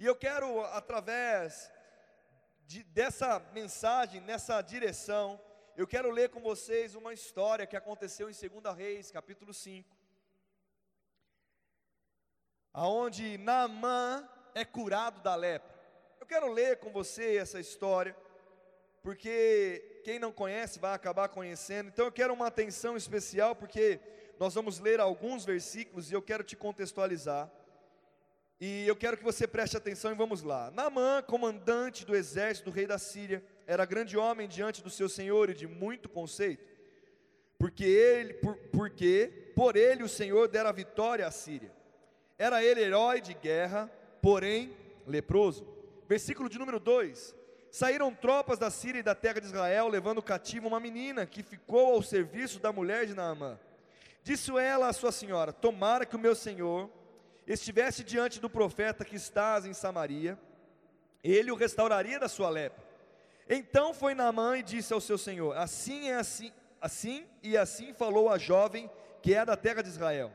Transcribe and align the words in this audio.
E 0.00 0.06
eu 0.06 0.16
quero, 0.16 0.64
através 0.64 1.70
de, 2.66 2.82
dessa 2.84 3.38
mensagem, 3.52 4.18
nessa 4.22 4.62
direção, 4.62 5.38
eu 5.76 5.86
quero 5.86 6.10
ler 6.10 6.30
com 6.30 6.40
vocês 6.40 6.94
uma 6.94 7.12
história 7.12 7.66
que 7.66 7.76
aconteceu 7.76 8.30
em 8.30 8.32
2 8.32 8.74
Reis, 8.74 9.10
capítulo 9.10 9.52
5, 9.52 9.94
aonde 12.72 13.36
Naamã 13.36 14.26
é 14.54 14.64
curado 14.64 15.20
da 15.20 15.34
lepra. 15.34 15.78
Eu 16.18 16.24
quero 16.24 16.50
ler 16.50 16.78
com 16.78 16.90
você 16.90 17.36
essa 17.36 17.60
história, 17.60 18.16
porque 19.02 20.00
quem 20.02 20.18
não 20.18 20.32
conhece 20.32 20.78
vai 20.78 20.94
acabar 20.94 21.28
conhecendo. 21.28 21.90
Então 21.90 22.06
eu 22.06 22.12
quero 22.12 22.32
uma 22.32 22.46
atenção 22.46 22.96
especial, 22.96 23.54
porque 23.54 24.00
nós 24.38 24.54
vamos 24.54 24.78
ler 24.78 24.98
alguns 24.98 25.44
versículos 25.44 26.10
e 26.10 26.14
eu 26.14 26.22
quero 26.22 26.42
te 26.42 26.56
contextualizar. 26.56 27.52
E 28.60 28.86
eu 28.86 28.94
quero 28.94 29.16
que 29.16 29.24
você 29.24 29.48
preste 29.48 29.74
atenção 29.74 30.12
e 30.12 30.14
vamos 30.14 30.42
lá. 30.42 30.70
Naamã, 30.72 31.22
comandante 31.22 32.04
do 32.04 32.14
exército 32.14 32.70
do 32.70 32.74
rei 32.74 32.86
da 32.86 32.98
Síria, 32.98 33.42
era 33.66 33.86
grande 33.86 34.18
homem 34.18 34.46
diante 34.46 34.82
do 34.82 34.90
seu 34.90 35.08
senhor 35.08 35.48
e 35.48 35.54
de 35.54 35.66
muito 35.66 36.10
conceito, 36.10 36.68
porque 37.58 37.84
ele, 37.84 38.34
por, 38.34 38.56
porque 38.70 39.52
por 39.56 39.76
ele 39.76 40.02
o 40.02 40.08
Senhor 40.08 40.46
dera 40.46 40.72
vitória 40.72 41.26
à 41.26 41.30
Síria. 41.30 41.72
Era 42.38 42.62
ele 42.62 42.82
herói 42.82 43.22
de 43.22 43.32
guerra, 43.32 43.90
porém 44.20 44.76
leproso. 45.06 45.66
Versículo 46.06 46.48
de 46.48 46.58
número 46.58 46.78
2: 46.78 47.34
Saíram 47.70 48.14
tropas 48.14 48.58
da 48.58 48.70
Síria 48.70 49.00
e 49.00 49.02
da 49.02 49.14
terra 49.14 49.40
de 49.40 49.46
Israel, 49.46 49.88
levando 49.88 50.22
cativo 50.22 50.68
uma 50.68 50.80
menina 50.80 51.24
que 51.24 51.42
ficou 51.42 51.94
ao 51.94 52.02
serviço 52.02 52.58
da 52.58 52.72
mulher 52.72 53.06
de 53.06 53.14
Naamã. 53.14 53.58
Disse 54.22 54.50
ela 54.58 54.88
à 54.88 54.92
sua 54.92 55.12
senhora: 55.12 55.50
Tomara 55.50 56.04
que 56.04 56.16
o 56.16 56.18
meu 56.18 56.34
senhor 56.34 56.90
estivesse 57.46 58.04
diante 58.04 58.40
do 58.40 58.48
profeta 58.48 59.04
que 59.04 59.16
estás 59.16 59.64
em 59.66 59.72
Samaria, 59.72 60.38
ele 61.22 61.50
o 61.50 61.56
restauraria 61.56 62.18
da 62.18 62.28
sua 62.28 62.48
lepra. 62.48 62.82
Então 63.48 63.92
foi 63.92 64.14
Naamã 64.14 64.58
e 64.58 64.62
disse 64.62 64.92
ao 64.92 65.00
seu 65.00 65.18
senhor: 65.18 65.56
Assim 65.56 66.08
é 66.08 66.14
assim, 66.14 66.52
assim 66.80 67.26
e 67.42 67.56
assim 67.56 67.92
falou 67.92 68.28
a 68.28 68.38
jovem 68.38 68.90
que 69.22 69.34
é 69.34 69.44
da 69.44 69.56
terra 69.56 69.82
de 69.82 69.88
Israel. 69.88 70.32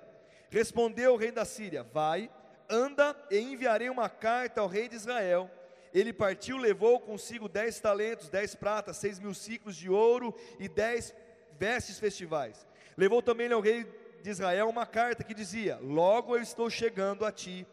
Respondeu 0.50 1.14
o 1.14 1.18
rei 1.18 1.32
da 1.32 1.46
Síria: 1.46 1.84
Vai, 1.84 2.30
anda 2.70 3.16
e 3.32 3.40
enviarei 3.40 3.90
uma 3.90 4.10
carta 4.10 4.62
ao 4.62 4.68
rei 4.68 4.88
de 4.90 4.96
Israel. 4.96 5.50
Ele 5.94 6.12
partiu, 6.12 6.58
levou 6.58 7.00
consigo 7.00 7.48
dez 7.48 7.80
talentos, 7.80 8.28
dez 8.28 8.54
pratas, 8.54 8.98
seis 8.98 9.18
mil 9.18 9.34
ciclos 9.34 9.78
de 9.78 9.90
ouro 9.90 10.36
e 10.60 10.68
dez 10.68 11.16
vestes 11.58 11.98
festivais. 11.98 12.68
Levou 12.98 13.22
também 13.22 13.50
ao 13.52 13.62
rei 13.62 13.86
de 14.26 14.32
Israel 14.32 14.68
uma 14.68 14.88
carta 14.88 15.24
que 15.24 15.36
dizia: 15.36 15.78
Logo 15.80 16.36
eu 16.36 16.42
estou 16.42 16.68
chegando 16.68 17.24
a 17.24 17.32
ti. 17.32 17.64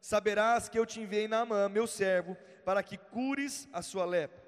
Saberás 0.00 0.66
que 0.66 0.78
eu 0.78 0.86
te 0.86 0.98
enviei 0.98 1.28
Naamã, 1.28 1.68
meu 1.68 1.86
servo, 1.86 2.34
para 2.64 2.82
que 2.82 2.96
cures 2.96 3.68
a 3.74 3.82
sua 3.82 4.06
lepra. 4.06 4.42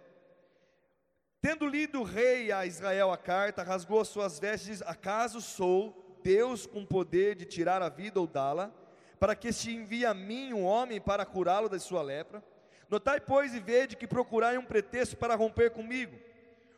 Tendo 1.43 1.67
lido 1.67 2.01
o 2.01 2.03
rei 2.03 2.51
a 2.51 2.65
Israel 2.65 3.13
a 3.13 3.19
carta, 3.19 3.63
rasgou 3.63 4.01
as 4.01 4.09
suas 4.09 4.39
vestes 4.39 4.81
e 4.81 4.85
Acaso 4.85 5.43
sou 5.43 6.19
Deus 6.23 6.65
com 6.65 6.87
poder 6.87 7.35
de 7.35 7.45
tirar 7.45 7.83
a 7.83 7.91
vida 7.91 8.19
ou 8.19 8.27
dá-la, 8.27 8.73
para 9.21 9.37
que 9.37 9.53
se 9.53 9.71
envie 9.71 10.07
a 10.07 10.15
mim 10.15 10.55
um 10.55 10.65
homem 10.65 10.99
para 10.99 11.27
curá-lo 11.27 11.69
da 11.69 11.79
sua 11.79 12.01
lepra? 12.01 12.43
Notai, 12.89 13.21
pois, 13.21 13.55
e 13.55 13.61
vede 13.61 13.97
que 13.97 14.07
procurai 14.07 14.57
um 14.57 14.65
pretexto 14.65 15.15
para 15.19 15.35
romper 15.35 15.73
comigo. 15.73 16.19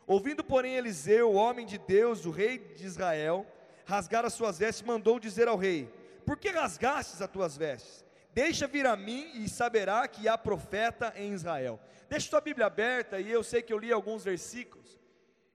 Ouvindo, 0.05 0.43
porém, 0.43 0.75
Eliseu, 0.75 1.31
o 1.31 1.35
homem 1.35 1.65
de 1.65 1.77
Deus, 1.77 2.25
o 2.25 2.31
rei 2.31 2.57
de 2.57 2.85
Israel, 2.85 3.47
rasgar 3.87 4.25
as 4.25 4.33
suas 4.33 4.59
vestes, 4.59 4.85
mandou 4.85 5.19
dizer 5.19 5.47
ao 5.47 5.57
rei: 5.57 5.89
Por 6.25 6.37
que 6.37 6.49
rasgastes 6.49 7.21
as 7.21 7.31
tuas 7.31 7.57
vestes? 7.57 8.05
Deixa 8.33 8.67
vir 8.67 8.85
a 8.85 8.95
mim 8.95 9.31
e 9.33 9.49
saberá 9.49 10.07
que 10.07 10.27
há 10.27 10.37
profeta 10.37 11.11
em 11.15 11.33
Israel. 11.33 11.79
Deixa 12.07 12.29
sua 12.29 12.41
Bíblia 12.41 12.67
aberta 12.67 13.19
e 13.19 13.31
eu 13.31 13.43
sei 13.43 13.63
que 13.63 13.73
eu 13.73 13.79
li 13.79 13.91
alguns 13.91 14.23
versículos. 14.23 14.99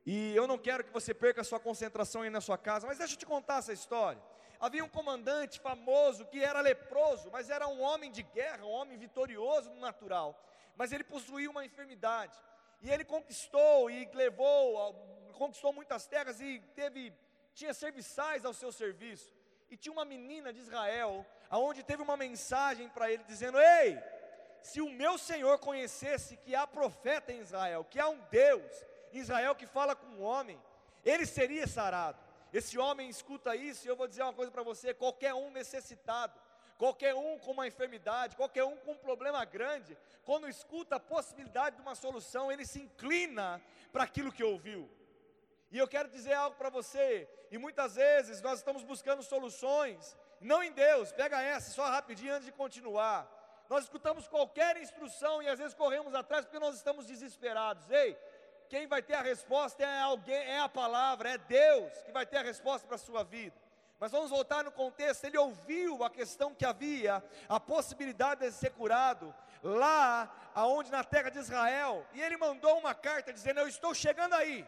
E 0.05 0.34
eu 0.34 0.48
não 0.48 0.58
quero 0.58 0.83
que 0.83 0.92
você 0.92 1.14
perca 1.14 1.42
a 1.42 1.44
sua 1.44 1.60
concentração 1.60 2.22
aí 2.22 2.31
na 2.31 2.41
sua 2.41 2.59
casa, 2.59 2.88
mas 2.88 2.98
deixa 2.98 3.15
eu 3.15 3.19
te 3.19 3.26
contar 3.26 3.59
essa 3.59 3.72
história. 3.72 4.21
Havia 4.59 4.84
um 4.84 4.88
comandante 4.88 5.60
famoso 5.60 6.25
que 6.26 6.42
era 6.42 6.60
leproso, 6.60 7.31
mas 7.31 7.50
era 7.50 7.69
um 7.69 7.81
homem 7.81 8.10
de 8.10 8.22
guerra, 8.22 8.65
um 8.65 8.71
homem 8.71 8.98
vitorioso 8.98 9.71
no 9.71 9.81
natural. 9.81 10.41
Mas 10.76 10.91
ele 10.91 11.04
possuía 11.04 11.50
uma 11.50 11.65
enfermidade. 11.65 12.37
E 12.81 12.91
ele 12.91 13.04
conquistou 13.04 13.91
e 13.91 14.09
levou, 14.12 14.92
conquistou 15.34 15.72
muitas 15.72 16.06
terras 16.06 16.41
e 16.41 16.60
teve, 16.75 17.12
tinha 17.55 17.75
serviçais 17.75 18.45
ao 18.45 18.55
seu 18.55 18.73
serviço. 18.73 19.33
E 19.71 19.77
tinha 19.77 19.93
uma 19.93 20.05
menina 20.05 20.53
de 20.53 20.61
Israel, 20.61 21.25
aonde 21.49 21.83
teve 21.83 22.03
uma 22.03 22.17
mensagem 22.17 22.89
para 22.89 23.11
ele 23.11 23.25
dizendo: 23.25 23.59
Ei, 23.59 23.99
se 24.63 24.81
o 24.81 24.91
meu 24.91 25.17
Senhor 25.19 25.59
conhecesse 25.59 26.37
que 26.37 26.55
há 26.55 26.67
profeta 26.67 27.33
em 27.33 27.41
Israel, 27.41 27.85
que 27.85 27.99
há 27.99 28.09
um 28.09 28.21
Deus, 28.31 28.85
Israel 29.13 29.55
que 29.55 29.67
fala 29.67 29.97
com 29.97 30.07
um 30.07 30.23
homem, 30.23 30.61
ele 31.05 31.27
seria 31.27 31.67
sarado. 31.67 32.19
Esse 32.53 32.79
homem 32.79 33.09
escuta 33.09 33.57
isso 33.57 33.87
e 33.87 33.89
eu 33.89 33.97
vou 33.97 34.07
dizer 34.07 34.23
uma 34.23 34.33
coisa 34.33 34.53
para 34.53 34.63
você: 34.63 34.93
qualquer 34.93 35.34
um 35.34 35.51
necessitado, 35.51 36.39
qualquer 36.77 37.15
um 37.15 37.39
com 37.39 37.53
uma 37.53 37.67
enfermidade, 37.67 38.37
qualquer 38.37 38.65
um 38.65 38.77
com 38.77 38.93
um 38.93 38.99
problema 38.99 39.45
grande, 39.45 39.97
quando 40.23 40.49
escuta 40.49 40.97
a 40.97 41.01
possibilidade 41.01 41.77
de 41.77 41.83
uma 41.83 41.95
solução, 41.95 42.53
ele 42.53 42.67
se 42.67 42.81
inclina 42.81 43.61
para 43.91 44.05
aquilo 44.05 44.31
que 44.31 44.45
ouviu. 44.45 44.89
E 45.72 45.78
eu 45.78 45.88
quero 45.88 46.09
dizer 46.10 46.34
algo 46.34 46.55
para 46.55 46.69
você, 46.69 47.27
e 47.50 47.56
muitas 47.56 47.94
vezes 47.94 48.43
nós 48.43 48.59
estamos 48.59 48.84
buscando 48.84 49.22
soluções, 49.22 50.15
não 50.38 50.62
em 50.62 50.71
Deus, 50.71 51.10
pega 51.12 51.41
essa 51.41 51.71
só 51.71 51.88
rapidinho 51.88 52.34
antes 52.34 52.44
de 52.44 52.53
continuar. 52.53 53.27
Nós 53.71 53.84
escutamos 53.84 54.28
qualquer 54.28 54.77
instrução 54.77 55.43
e 55.43 55.49
às 55.49 55.59
vezes 55.59 55.72
corremos 55.75 56.15
atrás 56.15 56.44
porque 56.44 56.59
nós 56.59 56.75
estamos 56.75 57.06
desesperados. 57.06 57.88
Ei, 57.91 58.19
quem 58.69 58.87
vai 58.87 59.00
ter 59.00 59.15
a 59.15 59.22
resposta 59.22 59.83
é 59.83 60.00
alguém, 60.00 60.34
é 60.34 60.59
a 60.60 60.69
palavra, 60.69 61.31
é 61.31 61.38
Deus 61.38 61.91
que 62.03 62.12
vai 62.12 62.27
ter 62.27 62.37
a 62.37 62.43
resposta 62.43 62.87
para 62.87 62.97
a 62.97 62.99
sua 62.99 63.25
vida. 63.25 63.56
Mas 63.99 64.12
vamos 64.12 64.28
voltar 64.28 64.65
no 64.65 64.72
contexto, 64.72 65.25
ele 65.25 65.39
ouviu 65.39 66.04
a 66.04 66.10
questão 66.10 66.54
que 66.54 66.66
havia, 66.66 67.25
a 67.49 67.59
possibilidade 67.59 68.43
de 68.43 68.53
ser 68.53 68.72
curado, 68.72 69.34
lá 69.62 70.50
aonde 70.54 70.91
na 70.91 71.03
terra 71.03 71.31
de 71.31 71.39
Israel, 71.39 72.04
e 72.12 72.21
ele 72.21 72.37
mandou 72.37 72.78
uma 72.78 72.94
carta 72.94 73.33
dizendo: 73.33 73.60
Eu 73.60 73.69
estou 73.69 73.94
chegando 73.94 74.34
aí, 74.34 74.66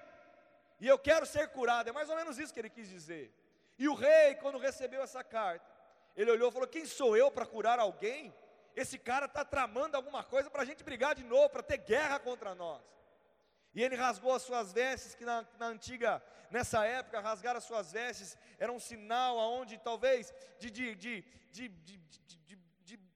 e 0.81 0.89
eu 0.89 0.99
quero 0.99 1.27
ser 1.27 1.49
curado. 1.49 1.89
É 1.89 1.93
mais 1.93 2.09
ou 2.09 2.17
menos 2.17 2.39
isso 2.39 2.53
que 2.53 2.61
ele 2.61 2.71
quis 2.71 2.89
dizer. 2.89 3.33
E 3.79 3.89
o 3.89 3.95
rei, 3.95 4.35
quando 4.37 4.59
recebeu 4.59 5.03
essa 5.03 5.23
carta, 5.23 5.67
ele 6.17 6.31
olhou 6.31 6.49
e 6.49 6.53
falou: 6.53 6.69
Quem 6.69 6.87
sou 6.87 7.17
eu 7.17 7.31
para 7.31 7.47
curar 7.47 7.79
alguém? 7.79 8.35
Esse 8.77 8.99
cara 8.99 9.27
está 9.27 9.45
tramando 9.45 9.97
alguma 9.97 10.25
coisa 10.25 10.51
para 10.51 10.63
a 10.63 10.65
gente 10.65 10.83
brigar 10.83 11.15
de 11.15 11.23
novo, 11.23 11.49
para 11.51 11.63
ter 11.63 11.79
guerra 11.79 12.19
contra 12.19 12.55
nós. 12.55 12.83
E 13.75 13.83
ele 13.83 13.97
rasgou 13.97 14.33
as 14.33 14.43
suas 14.43 14.73
vestes, 14.73 15.15
que 15.15 15.25
na, 15.25 15.45
na, 15.59 15.67
antiga, 15.67 16.23
nessa 16.51 16.85
época, 16.85 17.21
rasgar 17.21 17.57
as 17.57 17.65
suas 17.65 17.93
vestes 17.93 18.37
era 18.59 18.73
um 18.73 18.79
sinal 18.79 19.39
aonde 19.39 19.79
talvez 19.79 20.33
de, 20.59 20.71
de, 20.71 20.95
de, 20.95 21.25
de, 21.51 21.69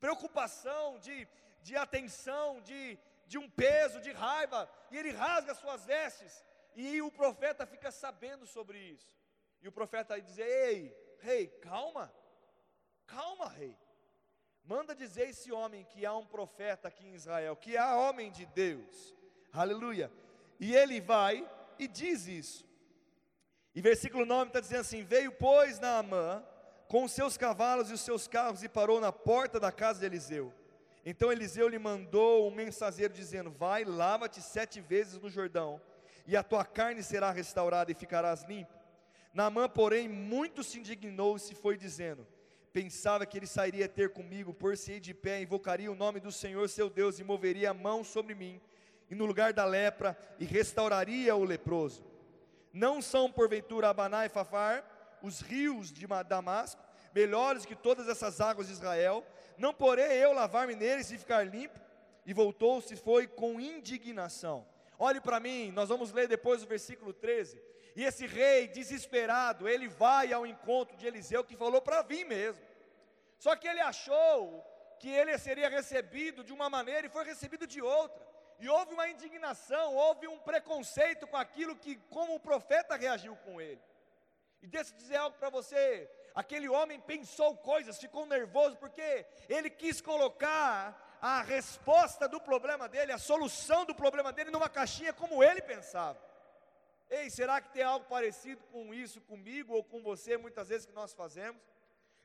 preocupação, 0.00 0.98
de, 0.98 1.28
de 1.62 1.76
atenção, 1.76 2.60
de, 2.62 2.98
de 3.26 3.38
um 3.38 3.48
peso, 3.48 4.00
de 4.00 4.12
raiva. 4.12 4.68
E 4.90 4.96
ele 4.96 5.10
rasga 5.10 5.52
as 5.52 5.58
suas 5.58 5.84
vestes. 5.84 6.44
E 6.74 7.02
o 7.02 7.10
profeta 7.10 7.66
fica 7.66 7.90
sabendo 7.90 8.46
sobre 8.46 8.78
isso. 8.78 9.16
E 9.60 9.68
o 9.68 9.72
profeta 9.72 10.14
aí 10.14 10.22
diz: 10.22 10.38
Ei, 10.38 10.96
rei, 11.20 11.48
calma, 11.60 12.12
calma, 13.06 13.48
rei. 13.48 13.76
Manda 14.64 14.94
dizer 14.94 15.28
esse 15.30 15.50
homem 15.50 15.84
que 15.84 16.04
há 16.04 16.14
um 16.14 16.26
profeta 16.26 16.88
aqui 16.88 17.06
em 17.06 17.14
Israel, 17.14 17.56
que 17.56 17.76
há 17.76 17.96
homem 17.96 18.30
de 18.30 18.44
Deus. 18.46 19.16
Aleluia 19.52 20.12
e 20.58 20.74
ele 20.74 21.00
vai 21.00 21.48
e 21.78 21.86
diz 21.86 22.26
isso. 22.26 22.66
E 23.74 23.80
versículo 23.80 24.26
9 24.26 24.48
está 24.48 24.60
dizendo 24.60 24.80
assim: 24.80 25.04
Veio, 25.04 25.32
pois, 25.32 25.78
Naamã 25.78 26.44
com 26.88 27.04
os 27.04 27.12
seus 27.12 27.36
cavalos 27.36 27.90
e 27.90 27.94
os 27.94 28.00
seus 28.00 28.26
carros 28.26 28.62
e 28.62 28.68
parou 28.68 28.98
na 28.98 29.12
porta 29.12 29.60
da 29.60 29.70
casa 29.70 30.00
de 30.00 30.06
Eliseu. 30.06 30.52
Então 31.04 31.30
Eliseu 31.30 31.68
lhe 31.68 31.78
mandou 31.78 32.48
um 32.48 32.50
mensageiro 32.50 33.12
dizendo: 33.12 33.50
Vai, 33.50 33.84
lava-te 33.84 34.42
sete 34.42 34.80
vezes 34.80 35.20
no 35.20 35.30
Jordão, 35.30 35.80
e 36.28 36.36
a 36.36 36.42
tua 36.42 36.62
carne 36.62 37.02
será 37.02 37.30
restaurada 37.30 37.90
e 37.90 37.94
ficarás 37.94 38.44
limpo. 38.44 38.72
Naamã, 39.32 39.66
porém, 39.66 40.06
muito 40.06 40.62
se 40.62 40.78
indignou 40.78 41.36
e 41.36 41.40
se 41.40 41.54
foi 41.54 41.78
dizendo: 41.78 42.26
Pensava 42.70 43.24
que 43.24 43.38
ele 43.38 43.46
sairia 43.46 43.88
ter 43.88 44.12
comigo, 44.12 44.52
por-se-ei 44.52 45.00
de 45.00 45.14
pé, 45.14 45.40
invocaria 45.40 45.90
o 45.90 45.94
nome 45.94 46.20
do 46.20 46.30
Senhor 46.30 46.68
seu 46.68 46.90
Deus 46.90 47.18
e 47.18 47.24
moveria 47.24 47.70
a 47.70 47.74
mão 47.74 48.04
sobre 48.04 48.34
mim 48.34 48.60
e 49.10 49.14
no 49.14 49.24
lugar 49.24 49.54
da 49.54 49.64
lepra 49.64 50.18
e 50.38 50.44
restauraria 50.44 51.34
o 51.34 51.44
leproso. 51.44 52.04
Não 52.74 53.00
são 53.00 53.32
porventura 53.32 53.88
Abaná 53.88 54.26
e 54.26 54.28
Fafar, 54.28 54.84
os 55.22 55.40
rios 55.40 55.90
de 55.90 56.06
Damasco, 56.28 56.82
melhores 57.14 57.64
que 57.64 57.74
todas 57.74 58.06
essas 58.06 58.38
águas 58.38 58.66
de 58.66 58.74
Israel? 58.74 59.24
Não 59.56 59.72
porei 59.72 60.22
eu 60.22 60.34
lavar-me 60.34 60.74
neles 60.74 61.10
e 61.10 61.16
ficar 61.16 61.46
limpo? 61.46 61.80
E 62.26 62.34
voltou-se 62.34 62.94
foi 62.96 63.26
com 63.26 63.58
indignação. 63.58 64.66
Olhe 64.98 65.20
para 65.20 65.38
mim, 65.38 65.70
nós 65.70 65.88
vamos 65.88 66.10
ler 66.12 66.26
depois 66.26 66.62
o 66.62 66.66
versículo 66.66 67.12
13. 67.12 67.62
E 67.94 68.04
esse 68.04 68.26
rei 68.26 68.66
desesperado, 68.66 69.68
ele 69.68 69.88
vai 69.88 70.32
ao 70.32 70.46
encontro 70.46 70.96
de 70.96 71.06
Eliseu 71.06 71.44
que 71.44 71.56
falou 71.56 71.80
para 71.80 72.02
vir 72.02 72.24
mesmo. 72.24 72.64
Só 73.38 73.54
que 73.54 73.68
ele 73.68 73.80
achou 73.80 74.64
que 74.98 75.08
ele 75.08 75.38
seria 75.38 75.68
recebido 75.68 76.42
de 76.42 76.52
uma 76.52 76.68
maneira 76.68 77.06
e 77.06 77.10
foi 77.10 77.24
recebido 77.24 77.66
de 77.66 77.80
outra. 77.80 78.26
E 78.58 78.68
houve 78.68 78.92
uma 78.92 79.08
indignação, 79.08 79.94
houve 79.94 80.26
um 80.26 80.38
preconceito 80.40 81.26
com 81.28 81.36
aquilo 81.36 81.76
que, 81.76 81.94
como 82.10 82.34
o 82.34 82.40
profeta 82.40 82.96
reagiu 82.96 83.36
com 83.36 83.60
ele. 83.60 83.80
E 84.60 84.66
deixa 84.66 84.92
eu 84.92 84.96
dizer 84.96 85.16
algo 85.16 85.38
para 85.38 85.48
você: 85.48 86.10
aquele 86.34 86.68
homem 86.68 86.98
pensou 87.00 87.56
coisas, 87.56 87.98
ficou 87.98 88.26
nervoso, 88.26 88.76
porque 88.76 89.24
ele 89.48 89.70
quis 89.70 90.00
colocar 90.00 91.07
a 91.20 91.42
resposta 91.42 92.28
do 92.28 92.40
problema 92.40 92.88
dele, 92.88 93.12
a 93.12 93.18
solução 93.18 93.84
do 93.84 93.94
problema 93.94 94.32
dele 94.32 94.50
numa 94.50 94.68
caixinha 94.68 95.12
como 95.12 95.42
ele 95.42 95.60
pensava. 95.60 96.18
Ei, 97.10 97.30
será 97.30 97.60
que 97.60 97.70
tem 97.70 97.82
algo 97.82 98.06
parecido 98.06 98.62
com 98.64 98.92
isso 98.92 99.20
comigo 99.22 99.74
ou 99.74 99.82
com 99.82 100.02
você, 100.02 100.36
muitas 100.36 100.68
vezes 100.68 100.86
que 100.86 100.92
nós 100.92 101.14
fazemos? 101.14 101.60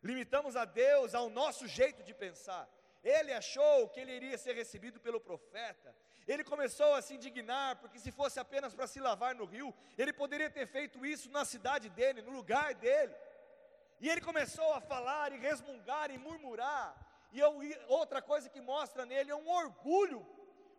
Limitamos 0.04 0.56
a 0.56 0.66
Deus 0.66 1.16
ao 1.16 1.30
nosso 1.30 1.68
jeito 1.68 2.04
de 2.04 2.14
pensar. 2.14 2.68
Ele 3.04 3.34
achou 3.34 3.88
que 3.90 4.00
ele 4.00 4.14
iria 4.14 4.38
ser 4.38 4.54
recebido 4.54 5.00
pelo 5.00 5.20
profeta. 5.20 5.96
Ele 6.28 6.44
começou 6.44 6.94
a 6.94 7.02
se 7.02 7.16
indignar, 7.16 7.78
porque 7.78 8.00
se 8.00 8.12
fosse 8.12 8.40
apenas 8.40 8.74
para 8.74 8.88
se 8.88 9.00
lavar 9.00 9.36
no 9.36 9.46
rio, 9.46 9.74
ele 9.98 10.14
poderia 10.14 10.50
ter 10.50 10.68
feito 10.68 11.06
isso 11.06 11.30
na 11.32 11.44
cidade 11.44 11.90
dele, 11.90 12.22
no 12.22 12.32
lugar 12.32 12.74
dele. 12.74 13.14
E 14.00 14.10
ele 14.10 14.22
começou 14.22 14.74
a 14.74 14.82
falar 14.82 15.32
e 15.32 15.38
resmungar 15.38 16.12
e 16.12 16.18
murmurar. 16.18 17.13
E 17.34 17.40
eu, 17.40 17.52
outra 17.88 18.22
coisa 18.22 18.48
que 18.48 18.62
mostra 18.62 19.06
nele 19.08 19.32
é 19.32 19.36
um 19.36 19.50
orgulho, 19.50 20.26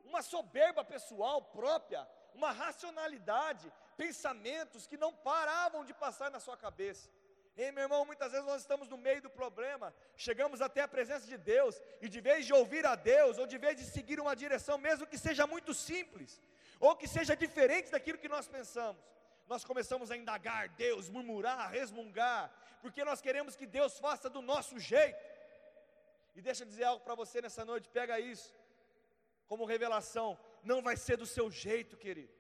uma 0.05 0.23
soberba 0.23 0.85
pessoal 0.85 1.43
própria, 1.43 2.09
uma 2.33 2.53
racionalidade, 2.53 3.73
pensamentos 3.97 4.87
que 4.87 4.97
não 4.97 5.13
paravam 5.13 5.85
de 5.85 5.93
passar 5.93 6.31
na 6.31 6.39
sua 6.39 6.57
cabeça. 6.57 7.11
Ei, 7.57 7.73
meu 7.73 7.83
irmão, 7.83 8.05
muitas 8.05 8.31
vezes 8.31 8.47
nós 8.47 8.61
estamos 8.63 8.89
no 8.89 8.97
meio 8.97 9.21
do 9.21 9.31
problema, 9.31 9.93
chegamos 10.17 10.61
até 10.61 10.81
a 10.83 10.89
presença 10.89 11.27
de 11.27 11.37
Deus, 11.37 11.81
e 12.01 12.09
de 12.09 12.21
vez 12.21 12.47
de 12.47 12.53
ouvir 12.53 12.87
a 12.87 12.95
Deus, 12.95 13.37
ou 13.37 13.47
de 13.47 13.59
vez 13.59 13.77
de 13.77 13.85
seguir 13.85 14.21
uma 14.21 14.37
direção, 14.37 14.79
mesmo 14.79 15.07
que 15.09 15.19
seja 15.19 15.47
muito 15.49 15.75
simples, 15.75 16.41
ou 16.79 16.95
que 16.95 17.09
seja 17.09 17.37
diferente 17.37 17.91
daquilo 17.91 18.19
que 18.19 18.29
nós 18.29 18.47
pensamos, 18.47 19.03
nós 19.49 19.65
começamos 19.65 20.11
a 20.11 20.17
indagar 20.17 20.69
Deus, 20.71 21.09
murmurar, 21.09 21.71
resmungar, 21.71 22.51
porque 22.81 23.05
nós 23.05 23.21
queremos 23.21 23.57
que 23.57 23.67
Deus 23.67 23.99
faça 23.99 24.29
do 24.29 24.43
nosso 24.43 24.79
jeito. 24.79 25.34
E 26.35 26.43
deixa 26.43 26.63
eu 26.63 26.69
dizer 26.69 26.85
algo 26.85 27.05
para 27.05 27.15
você 27.15 27.41
nessa 27.41 27.65
noite, 27.65 27.89
pega 27.89 28.19
isso 28.19 28.55
como 29.47 29.65
revelação, 29.65 30.39
não 30.63 30.83
vai 30.83 30.97
ser 30.97 31.17
do 31.17 31.27
seu 31.27 31.51
jeito, 31.51 31.97
querido. 31.97 32.33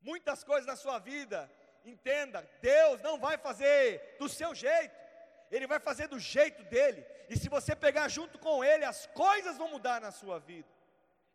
Muitas 0.00 0.42
coisas 0.42 0.66
na 0.66 0.76
sua 0.76 0.98
vida, 0.98 1.50
entenda, 1.84 2.48
Deus 2.60 3.00
não 3.00 3.18
vai 3.18 3.38
fazer 3.38 4.16
do 4.18 4.28
seu 4.28 4.54
jeito, 4.54 4.94
Ele 5.50 5.66
vai 5.66 5.78
fazer 5.78 6.08
do 6.08 6.18
jeito 6.18 6.62
dele, 6.64 7.06
e 7.28 7.36
se 7.36 7.48
você 7.48 7.74
pegar 7.74 8.08
junto 8.08 8.38
com 8.38 8.64
Ele, 8.64 8.84
as 8.84 9.06
coisas 9.06 9.56
vão 9.56 9.68
mudar 9.68 10.00
na 10.00 10.10
sua 10.10 10.38
vida. 10.38 10.68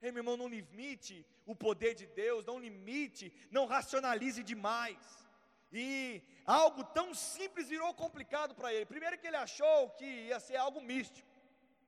Ei, 0.01 0.11
meu 0.11 0.19
irmão, 0.19 0.37
não 0.37 0.47
limite 0.47 1.25
o 1.45 1.55
poder 1.55 1.95
de 1.95 2.05
Deus, 2.05 2.45
não 2.45 2.59
limite, 2.59 3.33
não 3.49 3.65
racionalize 3.65 4.43
demais. 4.43 5.26
E 5.71 6.23
algo 6.45 6.83
tão 6.83 7.13
simples 7.13 7.67
virou 7.67 7.93
complicado 7.93 8.55
para 8.55 8.73
ele. 8.73 8.85
Primeiro 8.85 9.17
que 9.17 9.27
ele 9.27 9.35
achou 9.35 9.89
que 9.91 10.05
ia 10.05 10.39
ser 10.39 10.55
algo 10.55 10.81
místico. 10.81 11.27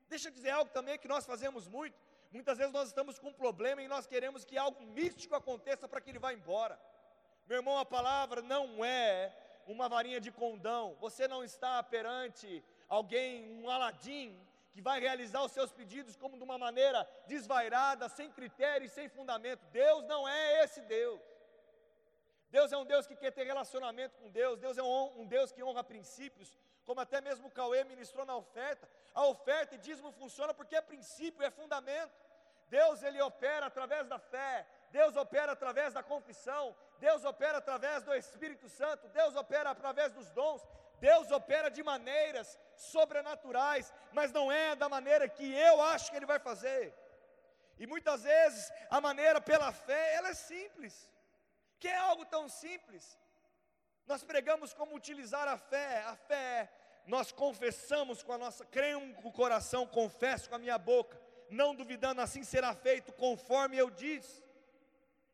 Deixa 0.10 0.28
eu 0.28 0.34
dizer 0.34 0.50
algo 0.50 0.72
também 0.72 0.98
que 0.98 1.08
nós 1.08 1.26
fazemos 1.26 1.68
muito. 1.68 1.98
Muitas 2.31 2.58
vezes 2.58 2.74
nós 2.74 2.90
estamos 2.90 3.18
com 3.18 3.30
um 3.30 3.34
problema 3.34 3.81
e 3.81 3.88
nós 3.88 4.06
queremos 4.06 4.46
que 4.46 4.58
algo 4.58 4.84
místico 4.84 5.36
aconteça 5.36 5.88
para 5.88 6.02
que 6.02 6.10
ele 6.10 6.20
vá 6.20 6.34
embora. 6.34 6.80
Meu 7.48 7.58
irmão, 7.58 7.78
a 7.78 7.86
palavra 7.86 8.42
não 8.42 8.84
é 8.86 9.36
uma 9.66 9.90
varinha 9.90 10.20
de 10.20 10.31
condão. 10.31 10.96
Você 11.00 11.28
não 11.28 11.44
está 11.44 11.81
perante 11.81 12.64
alguém, 12.88 13.52
um 13.60 13.70
aladim, 13.70 14.40
que 14.72 14.81
vai 14.81 15.00
realizar 15.00 15.44
os 15.44 15.52
seus 15.52 15.72
pedidos 15.72 16.16
como 16.16 16.38
de 16.38 16.44
uma 16.44 16.58
maneira 16.58 17.08
desvairada, 17.28 18.08
sem 18.08 18.31
critério 18.31 18.86
e 18.86 18.90
sem 18.90 19.10
fundamento. 19.10 19.66
Deus 19.72 20.06
não 20.06 20.28
é 20.28 20.64
esse 20.64 20.81
Deus. 20.81 21.20
Deus 22.51 22.72
é 22.72 22.78
um 22.78 22.86
Deus 22.86 23.06
que 23.06 23.16
quer 23.16 23.31
ter 23.31 23.44
relacionamento 23.44 24.18
com 24.18 24.30
Deus, 24.30 24.60
Deus 24.60 24.78
é 24.78 24.84
um, 24.84 25.22
um 25.22 25.25
Deus 25.25 25.51
que 25.51 25.63
honra 25.63 25.84
princípios, 25.84 26.57
como 26.84 27.00
até 27.00 27.22
mesmo 27.22 27.51
Cauê 27.51 27.84
ministrou 27.84 28.25
na 28.25 28.36
oferta. 28.36 28.90
A 29.13 29.25
oferta 29.25 29.75
e 29.75 29.78
dízimo 29.78 30.12
funciona 30.12 30.54
porque 30.54 30.75
é 30.75 30.81
princípio, 30.81 31.44
é 31.44 31.51
fundamento. 31.51 32.12
Deus 32.68 33.04
ele 33.04 33.22
opera 33.22 33.68
através 33.68 34.07
da 34.07 34.18
fé, 34.18 34.66
Deus 34.92 35.16
opera 35.16 35.51
através 35.51 35.94
da 35.94 36.01
confissão, 36.01 36.75
Deus 37.00 37.24
opera 37.24 37.57
através 37.60 38.04
do 38.04 38.13
Espírito 38.16 38.68
Santo, 38.69 39.07
Deus 39.10 39.36
opera 39.36 39.69
através 39.69 40.12
dos 40.13 40.30
dons, 40.31 40.68
Deus 41.00 41.31
opera 41.31 41.69
de 41.69 41.81
maneiras 41.84 42.60
sobrenaturais, 42.75 43.94
mas 44.12 44.31
não 44.31 44.52
é 44.52 44.75
da 44.75 44.90
maneira 44.90 45.28
que 45.28 45.52
eu 45.54 45.81
acho 45.81 46.10
que 46.12 46.18
Ele 46.18 46.25
vai 46.25 46.40
fazer. 46.40 46.94
E 47.78 47.88
muitas 47.88 48.24
vezes 48.24 48.72
a 48.90 49.00
maneira 49.00 49.40
pela 49.40 49.72
fé, 49.72 50.16
ela 50.16 50.30
é 50.30 50.34
simples 50.34 51.10
que 51.80 51.88
é 51.88 51.96
algo 51.96 52.26
tão 52.26 52.50
simples. 52.50 53.18
Nós 54.06 54.24
pregamos 54.24 54.74
como 54.74 54.96
utilizar 54.96 55.48
a 55.48 55.58
fé, 55.58 56.04
a 56.04 56.16
fé, 56.16 56.70
nós 57.06 57.31
confessamos 57.31 58.22
com 58.22 58.34
a 58.34 58.38
nossa, 58.38 58.66
creio 58.66 59.14
com 59.16 59.30
o 59.30 59.31
coração, 59.31 59.86
confesso 59.88 60.50
com 60.50 60.56
a 60.56 60.60
minha 60.60 60.78
boca, 60.78 61.20
não 61.50 61.74
duvidando, 61.74 62.22
assim 62.22 62.44
será 62.44 62.74
feito 62.74 63.12
conforme 63.14 63.78
eu 63.78 63.90
disse. 63.90 64.44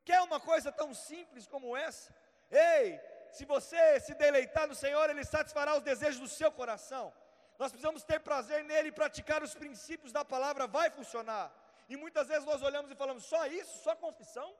Quer 0.03 0.21
uma 0.21 0.39
coisa 0.39 0.71
tão 0.71 0.94
simples 0.94 1.47
como 1.47 1.75
essa? 1.75 2.13
Ei, 2.51 3.00
se 3.31 3.44
você 3.44 4.00
se 4.00 4.13
deleitar 4.13 4.68
no 4.68 4.75
Senhor, 4.75 5.09
Ele 5.09 5.25
satisfará 5.25 5.75
os 5.75 5.83
desejos 5.83 6.19
do 6.19 6.27
seu 6.27 6.51
coração. 6.51 7.12
Nós 7.57 7.71
precisamos 7.71 8.03
ter 8.03 8.19
prazer 8.19 8.63
nele 8.63 8.89
e 8.89 8.92
praticar 8.92 9.42
os 9.42 9.56
princípios 9.56 10.12
da 10.12 10.24
palavra, 10.24 10.68
vai 10.68 10.89
funcionar. 10.89 11.51
E 11.89 11.95
muitas 11.95 12.27
vezes 12.27 12.45
nós 12.45 12.62
olhamos 12.62 12.92
e 12.92 12.95
falamos: 12.95 13.25
só 13.25 13.45
isso, 13.47 13.83
só 13.83 13.95
confissão? 13.95 14.53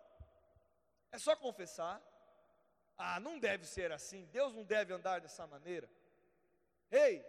É 1.12 1.18
só 1.18 1.36
confessar. 1.36 2.02
Ah, 2.98 3.19
não 3.19 3.38
deve 3.40 3.66
ser 3.66 3.92
assim. 3.92 4.25
Deus 4.31 4.54
não 4.54 4.63
deve 4.63 4.94
andar 4.94 5.19
dessa 5.22 5.46
maneira. 5.46 5.90
Ei, 6.92 7.25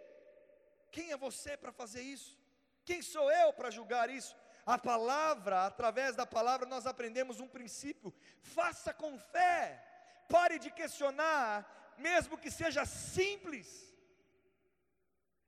quem 0.91 1.11
é 1.11 1.17
você 1.17 1.57
para 1.57 1.71
fazer 1.71 2.01
isso? 2.01 2.37
Quem 2.85 3.01
sou 3.01 3.31
eu 3.31 3.51
para 3.53 3.69
julgar 3.69 4.09
isso? 4.09 4.35
A 4.65 4.77
palavra, 4.77 5.65
através 5.65 6.15
da 6.15 6.25
palavra, 6.25 6.65
nós 6.65 6.85
aprendemos 6.85 7.39
um 7.39 7.47
princípio: 7.47 8.13
faça 8.41 8.93
com 8.93 9.17
fé, 9.17 9.83
pare 10.29 10.59
de 10.59 10.71
questionar, 10.71 11.95
mesmo 11.97 12.37
que 12.37 12.51
seja 12.51 12.85
simples. 12.85 13.93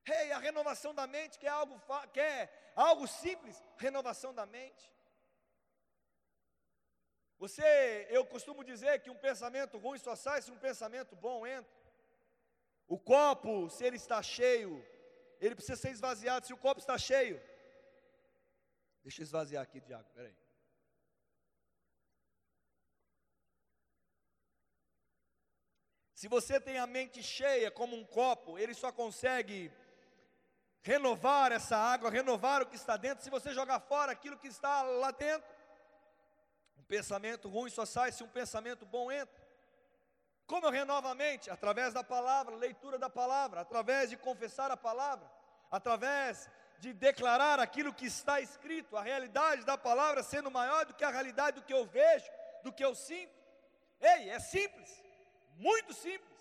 Ei, 0.06 0.32
a 0.32 0.40
renovação 0.40 0.94
da 0.94 1.06
mente, 1.06 1.38
que 1.38 1.46
é 1.46 1.50
algo, 1.50 1.82
que 2.14 2.20
é 2.20 2.50
algo 2.76 3.08
simples, 3.08 3.64
renovação 3.78 4.34
da 4.34 4.46
mente. 4.46 4.92
Você, 7.40 8.06
eu 8.10 8.26
costumo 8.26 8.66
dizer 8.66 9.00
que 9.00 9.10
um 9.10 9.16
pensamento 9.16 9.78
ruim 9.78 9.98
só 9.98 10.14
sai 10.14 10.42
se 10.42 10.52
um 10.52 10.60
pensamento 10.60 11.16
bom 11.16 11.48
entra. 11.48 11.74
O 12.86 13.00
copo, 13.00 13.70
se 13.70 13.86
ele 13.86 13.96
está 13.96 14.22
cheio, 14.22 14.86
ele 15.40 15.56
precisa 15.56 15.78
ser 15.78 15.92
esvaziado. 15.92 16.46
Se 16.46 16.54
o 16.54 16.58
copo 16.58 16.82
está 16.82 16.98
cheio, 16.98 17.42
deixa 19.02 19.22
eu 19.22 19.24
esvaziar 19.24 19.64
aqui 19.64 19.80
de 19.80 19.94
água, 19.94 20.12
peraí. 20.14 20.36
Se 26.14 26.28
você 26.28 26.60
tem 26.60 26.78
a 26.78 26.86
mente 26.86 27.24
cheia 27.24 27.72
como 27.72 27.96
um 27.96 28.04
copo, 28.04 28.60
ele 28.60 28.74
só 28.74 28.92
consegue 28.92 29.72
renovar 30.82 31.54
essa 31.54 31.78
água, 31.78 32.10
renovar 32.10 32.62
o 32.62 32.66
que 32.66 32.76
está 32.76 32.98
dentro, 32.98 33.24
se 33.24 33.30
você 33.30 33.54
jogar 33.54 33.80
fora 33.80 34.12
aquilo 34.12 34.38
que 34.38 34.50
está 34.50 34.82
lá 34.82 35.12
dentro 35.12 35.59
pensamento 36.90 37.48
ruim 37.48 37.70
só 37.70 37.86
sai 37.86 38.12
se 38.12 38.24
um 38.24 38.28
pensamento 38.40 38.84
bom 38.86 39.12
entra. 39.12 39.48
Como 40.48 40.66
eu 40.66 40.72
renovo 40.72 41.08
a 41.08 41.14
mente? 41.14 41.52
Através 41.52 41.94
da 41.94 42.04
palavra, 42.04 42.56
leitura 42.56 42.98
da 42.98 43.10
palavra, 43.10 43.62
através 43.62 44.10
de 44.10 44.18
confessar 44.18 44.72
a 44.72 44.76
palavra, 44.76 45.30
através 45.70 46.50
de 46.80 46.92
declarar 46.92 47.60
aquilo 47.60 47.94
que 47.94 48.08
está 48.08 48.42
escrito, 48.42 48.98
a 48.98 49.04
realidade 49.04 49.64
da 49.64 49.78
palavra 49.78 50.24
sendo 50.24 50.50
maior 50.50 50.86
do 50.88 50.96
que 50.96 51.04
a 51.04 51.12
realidade 51.12 51.58
do 51.58 51.66
que 51.68 51.74
eu 51.74 51.86
vejo, 51.86 52.32
do 52.64 52.74
que 52.74 52.84
eu 52.84 52.96
sinto. 52.96 53.38
Ei, 54.02 54.32
é 54.32 54.40
simples, 54.40 55.04
muito 55.58 55.94
simples, 55.94 56.40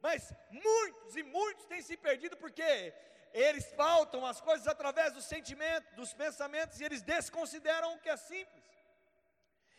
mas 0.00 0.32
muitos 0.50 1.14
e 1.14 1.22
muitos 1.22 1.66
têm 1.66 1.82
se 1.82 1.96
perdido 1.98 2.38
porque 2.38 2.94
eles 3.34 3.66
faltam 3.72 4.24
as 4.24 4.40
coisas 4.40 4.66
através 4.66 5.12
do 5.12 5.20
sentimento, 5.20 5.94
dos 5.96 6.14
pensamentos 6.14 6.80
e 6.80 6.84
eles 6.84 7.02
desconsideram 7.02 7.94
o 7.94 7.98
que 7.98 8.08
é 8.08 8.16
simples. 8.16 8.64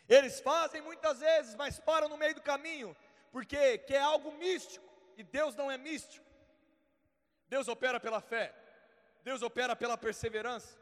Eles 0.07 0.39
fazem 0.39 0.81
muitas 0.81 1.19
vezes, 1.19 1.55
mas 1.55 1.79
param 1.79 2.07
no 2.07 2.17
meio 2.17 2.35
do 2.35 2.41
caminho, 2.41 2.95
porque 3.31 3.77
quer 3.79 4.01
algo 4.01 4.31
místico, 4.33 4.85
e 5.17 5.23
Deus 5.23 5.55
não 5.55 5.69
é 5.69 5.77
místico. 5.77 6.25
Deus 7.47 7.67
opera 7.67 7.99
pela 7.99 8.21
fé, 8.21 8.53
Deus 9.23 9.41
opera 9.41 9.75
pela 9.75 9.97
perseverança, 9.97 10.77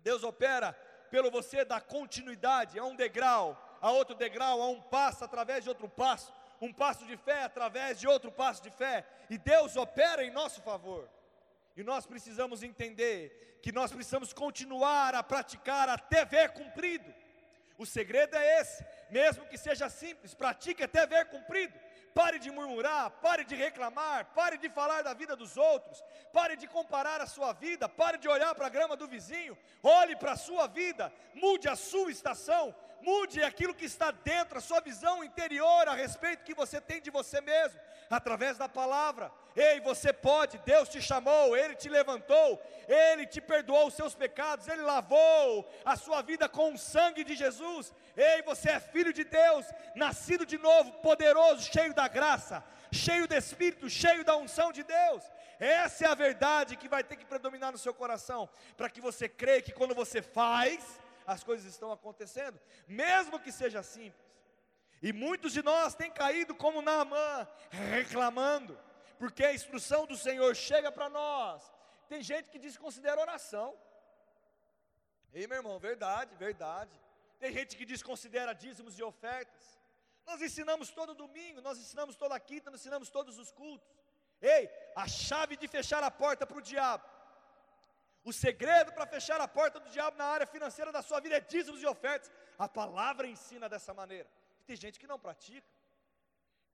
Deus 0.00 0.22
opera 0.22 0.72
pelo 1.10 1.30
você 1.30 1.64
dar 1.64 1.80
continuidade 1.80 2.78
a 2.78 2.84
um 2.84 2.94
degrau, 2.94 3.78
a 3.80 3.90
outro 3.90 4.14
degrau, 4.14 4.60
a 4.60 4.68
um 4.68 4.80
passo 4.80 5.24
através 5.24 5.62
de 5.62 5.68
outro 5.68 5.88
passo, 5.88 6.32
um 6.60 6.72
passo 6.72 7.06
de 7.06 7.16
fé 7.16 7.44
através 7.44 7.98
de 8.00 8.08
outro 8.08 8.32
passo 8.32 8.62
de 8.62 8.70
fé, 8.70 9.06
e 9.30 9.38
Deus 9.38 9.76
opera 9.76 10.24
em 10.24 10.30
nosso 10.30 10.60
favor. 10.62 11.08
E 11.76 11.82
nós 11.84 12.06
precisamos 12.06 12.64
entender 12.64 13.60
que 13.62 13.70
nós 13.70 13.92
precisamos 13.92 14.32
continuar 14.32 15.14
a 15.14 15.22
praticar 15.22 15.88
até 15.88 16.24
ver 16.24 16.50
cumprido. 16.50 17.14
O 17.78 17.86
segredo 17.86 18.36
é 18.36 18.60
esse, 18.60 18.84
mesmo 19.08 19.46
que 19.46 19.56
seja 19.56 19.88
simples, 19.88 20.34
pratique 20.34 20.82
até 20.82 21.06
ver 21.06 21.26
cumprido. 21.26 21.78
Pare 22.12 22.40
de 22.40 22.50
murmurar, 22.50 23.10
pare 23.22 23.44
de 23.44 23.54
reclamar, 23.54 24.24
pare 24.34 24.58
de 24.58 24.68
falar 24.68 25.02
da 25.02 25.14
vida 25.14 25.36
dos 25.36 25.56
outros, 25.56 26.02
pare 26.32 26.56
de 26.56 26.66
comparar 26.66 27.20
a 27.20 27.26
sua 27.26 27.52
vida, 27.52 27.88
pare 27.88 28.18
de 28.18 28.28
olhar 28.28 28.52
para 28.56 28.66
a 28.66 28.70
grama 28.70 28.96
do 28.96 29.06
vizinho, 29.06 29.56
olhe 29.80 30.16
para 30.16 30.32
a 30.32 30.36
sua 30.36 30.66
vida, 30.66 31.12
mude 31.32 31.68
a 31.68 31.76
sua 31.76 32.10
estação, 32.10 32.74
mude 33.00 33.40
aquilo 33.44 33.72
que 33.72 33.84
está 33.84 34.10
dentro, 34.10 34.58
a 34.58 34.60
sua 34.60 34.80
visão 34.80 35.22
interior 35.22 35.86
a 35.86 35.94
respeito 35.94 36.42
que 36.42 36.54
você 36.54 36.80
tem 36.80 37.00
de 37.00 37.10
você 37.10 37.40
mesmo, 37.40 37.78
através 38.10 38.58
da 38.58 38.68
palavra. 38.68 39.30
Ei, 39.58 39.80
você 39.80 40.12
pode, 40.12 40.56
Deus 40.58 40.88
te 40.88 41.02
chamou, 41.02 41.56
Ele 41.56 41.74
te 41.74 41.88
levantou, 41.88 42.62
Ele 42.86 43.26
te 43.26 43.40
perdoou 43.40 43.88
os 43.88 43.94
seus 43.94 44.14
pecados, 44.14 44.68
Ele 44.68 44.82
lavou 44.82 45.68
a 45.84 45.96
sua 45.96 46.22
vida 46.22 46.48
com 46.48 46.72
o 46.72 46.78
sangue 46.78 47.24
de 47.24 47.34
Jesus. 47.34 47.92
Ei, 48.16 48.40
você 48.42 48.70
é 48.70 48.78
filho 48.78 49.12
de 49.12 49.24
Deus, 49.24 49.66
nascido 49.96 50.46
de 50.46 50.56
novo, 50.58 50.92
poderoso, 51.00 51.68
cheio 51.72 51.92
da 51.92 52.06
graça, 52.06 52.62
cheio 52.92 53.26
do 53.26 53.34
Espírito, 53.34 53.90
cheio 53.90 54.24
da 54.24 54.36
unção 54.36 54.70
de 54.70 54.84
Deus. 54.84 55.24
Essa 55.58 56.04
é 56.04 56.08
a 56.08 56.14
verdade 56.14 56.76
que 56.76 56.88
vai 56.88 57.02
ter 57.02 57.16
que 57.16 57.26
predominar 57.26 57.72
no 57.72 57.78
seu 57.78 57.92
coração, 57.92 58.48
para 58.76 58.88
que 58.88 59.00
você 59.00 59.28
creia 59.28 59.60
que 59.60 59.72
quando 59.72 59.92
você 59.92 60.22
faz, 60.22 61.00
as 61.26 61.42
coisas 61.42 61.66
estão 61.66 61.90
acontecendo, 61.90 62.60
mesmo 62.86 63.40
que 63.40 63.50
seja 63.50 63.82
simples. 63.82 64.28
E 65.02 65.12
muitos 65.12 65.52
de 65.52 65.62
nós 65.62 65.96
têm 65.96 66.10
caído 66.10 66.54
como 66.54 66.80
Naamã, 66.80 67.46
reclamando, 67.70 68.78
porque 69.18 69.44
a 69.44 69.54
instrução 69.58 70.06
do 70.06 70.16
Senhor 70.16 70.54
chega 70.54 70.90
para 70.90 71.08
nós. 71.08 71.62
Tem 72.08 72.22
gente 72.22 72.50
que 72.52 72.58
desconsidera 72.58 73.20
oração. 73.20 73.68
Ei, 75.32 75.46
meu 75.46 75.58
irmão, 75.58 75.78
verdade, 75.78 76.34
verdade. 76.36 76.94
Tem 77.38 77.52
gente 77.52 77.76
que 77.76 77.84
desconsidera 77.84 78.54
dízimos 78.54 78.98
e 78.98 79.02
ofertas. 79.02 79.78
Nós 80.26 80.40
ensinamos 80.40 80.90
todo 80.90 81.14
domingo, 81.14 81.60
nós 81.60 81.78
ensinamos 81.78 82.16
toda 82.16 82.38
quinta, 82.40 82.70
nós 82.70 82.80
ensinamos 82.80 83.10
todos 83.10 83.38
os 83.38 83.50
cultos. 83.50 83.88
Ei, 84.40 84.70
a 84.94 85.06
chave 85.08 85.56
de 85.56 85.66
fechar 85.66 86.02
a 86.02 86.10
porta 86.10 86.46
para 86.46 86.58
o 86.58 86.62
diabo 86.62 87.04
o 88.28 88.32
segredo 88.32 88.92
para 88.92 89.06
fechar 89.06 89.40
a 89.40 89.48
porta 89.48 89.80
do 89.80 89.88
diabo 89.88 90.18
na 90.18 90.24
área 90.24 90.46
financeira 90.46 90.92
da 90.92 91.00
sua 91.00 91.20
vida 91.20 91.36
é 91.36 91.40
dízimos 91.40 91.82
e 91.82 91.86
ofertas. 91.86 92.30
A 92.58 92.68
palavra 92.68 93.26
ensina 93.26 93.68
dessa 93.68 93.94
maneira. 93.94 94.28
E 94.60 94.64
tem 94.64 94.76
gente 94.76 94.98
que 95.00 95.06
não 95.06 95.18
pratica. 95.18 95.66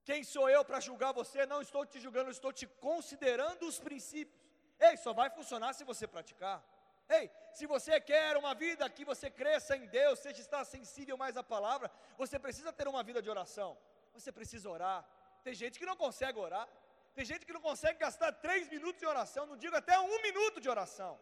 Quem 0.07 0.23
sou 0.23 0.45
eu 0.55 0.63
para 0.63 0.79
julgar 0.79 1.11
você? 1.21 1.45
Não 1.53 1.61
estou 1.61 1.83
te 1.91 1.99
julgando, 1.99 2.29
estou 2.29 2.53
te 2.53 2.67
considerando 2.87 3.63
os 3.67 3.79
princípios. 3.87 4.39
Ei, 4.79 4.95
só 4.97 5.11
vai 5.19 5.29
funcionar 5.37 5.73
se 5.73 5.83
você 5.83 6.05
praticar. 6.15 6.63
Ei, 7.09 7.29
se 7.51 7.65
você 7.65 7.99
quer 7.99 8.37
uma 8.37 8.53
vida 8.53 8.89
que 8.89 9.03
você 9.03 9.29
cresça 9.29 9.75
em 9.75 9.87
Deus, 9.87 10.19
seja 10.19 10.41
estar 10.41 10.63
sensível 10.63 11.17
mais 11.17 11.35
à 11.37 11.43
palavra, 11.43 11.91
você 12.17 12.37
precisa 12.37 12.71
ter 12.71 12.87
uma 12.87 13.03
vida 13.03 13.21
de 13.21 13.29
oração. 13.29 13.77
Você 14.13 14.31
precisa 14.31 14.69
orar. 14.69 15.03
Tem 15.43 15.55
gente 15.55 15.79
que 15.79 15.85
não 15.85 15.95
consegue 15.95 16.37
orar. 16.39 16.67
Tem 17.15 17.25
gente 17.25 17.45
que 17.45 17.53
não 17.53 17.61
consegue 17.61 17.97
gastar 17.99 18.31
três 18.45 18.67
minutos 18.69 18.99
de 18.99 19.07
oração, 19.07 19.45
não 19.45 19.57
digo 19.57 19.75
até 19.75 19.97
um 19.99 20.21
minuto 20.21 20.59
de 20.59 20.69
oração. 20.69 21.17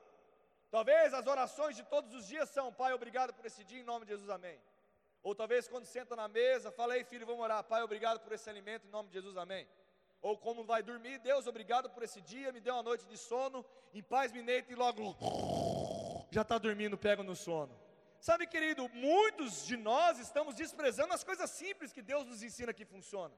Talvez 0.72 1.13
as 1.13 1.28
orações 1.28 1.75
de 1.75 1.84
todos 1.84 2.13
os 2.20 2.28
dias 2.28 2.50
são: 2.50 2.74
Pai, 2.74 2.92
obrigado 2.94 3.32
por 3.32 3.46
esse 3.46 3.63
dia, 3.63 3.80
em 3.80 3.84
nome 3.84 4.06
de 4.06 4.12
Jesus, 4.13 4.30
amém. 4.30 4.60
Ou 5.24 5.34
talvez 5.34 5.68
quando 5.68 5.86
senta 5.86 6.15
na 6.15 6.27
mesa, 6.27 6.72
fala: 6.72 6.98
Ei, 6.98 7.03
filho, 7.06 7.25
vamos 7.25 7.42
orar. 7.42 7.63
Pai, 7.63 7.82
obrigado 7.82 8.20
por 8.20 8.34
esse 8.34 8.50
alimento, 8.50 8.86
em 8.86 8.89
nome 8.92 9.08
de 9.08 9.15
Jesus, 9.15 9.38
amém. 9.38 9.65
Ou 10.22 10.38
como 10.38 10.63
vai 10.63 10.84
dormir, 10.84 11.20
Deus, 11.20 11.48
obrigado 11.48 11.89
por 11.89 12.03
esse 12.03 12.22
dia, 12.22 12.51
me 12.51 12.62
deu 12.62 12.74
uma 12.75 12.84
noite 12.84 13.06
de 13.06 13.18
sono, 13.18 13.65
em 13.94 14.01
paz 14.01 14.32
me 14.32 14.42
deito 14.42 14.72
e 14.72 14.75
logo 14.75 15.15
já 16.32 16.42
está 16.42 16.58
dormindo, 16.58 16.98
pega 16.98 17.24
no 17.24 17.36
sono. 17.36 17.77
Sabe, 18.20 18.48
querido, 18.48 18.89
muitos 18.94 19.65
de 19.65 19.75
nós 19.75 20.20
estamos 20.20 20.56
desprezando 20.56 21.13
as 21.13 21.25
coisas 21.25 21.50
simples 21.50 21.92
que 21.92 22.01
Deus 22.01 22.25
nos 22.25 22.42
ensina 22.42 22.74
que 22.74 22.86
funcionam. 22.86 23.38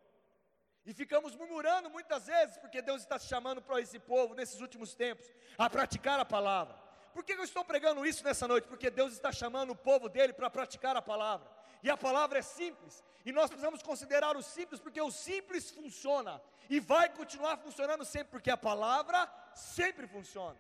E 0.86 0.94
ficamos 0.94 1.36
murmurando 1.36 1.90
muitas 1.90 2.28
vezes, 2.28 2.58
porque 2.58 2.84
Deus 2.84 3.02
está 3.02 3.18
chamando 3.18 3.64
para 3.64 3.82
esse 3.82 3.98
povo, 3.98 4.36
nesses 4.36 4.62
últimos 4.62 4.94
tempos, 4.94 5.26
a 5.58 5.68
praticar 5.68 6.20
a 6.20 6.26
palavra. 6.26 6.76
Por 7.12 7.24
que 7.24 7.34
eu 7.34 7.44
estou 7.44 7.66
pregando 7.66 8.06
isso 8.06 8.24
nessa 8.24 8.48
noite? 8.48 8.68
Porque 8.68 8.92
Deus 8.92 9.14
está 9.14 9.32
chamando 9.32 9.72
o 9.72 9.76
povo 9.76 10.08
dele 10.08 10.34
para 10.34 10.50
praticar 10.50 10.96
a 10.96 11.02
palavra. 11.02 11.50
E 11.86 11.90
a 11.92 11.96
palavra 11.96 12.40
é 12.40 12.42
simples. 12.42 13.04
E 13.24 13.32
nós 13.32 13.48
precisamos 13.48 13.84
considerar 13.84 14.36
o 14.36 14.42
simples, 14.42 14.80
porque 14.80 15.00
o 15.00 15.12
simples 15.12 15.70
funciona. 15.70 16.42
E 16.68 16.80
vai 16.80 17.08
continuar 17.10 17.58
funcionando 17.58 18.04
sempre, 18.04 18.32
porque 18.32 18.50
a 18.50 18.58
palavra 18.58 19.20
sempre 19.54 20.08
funciona. 20.08 20.58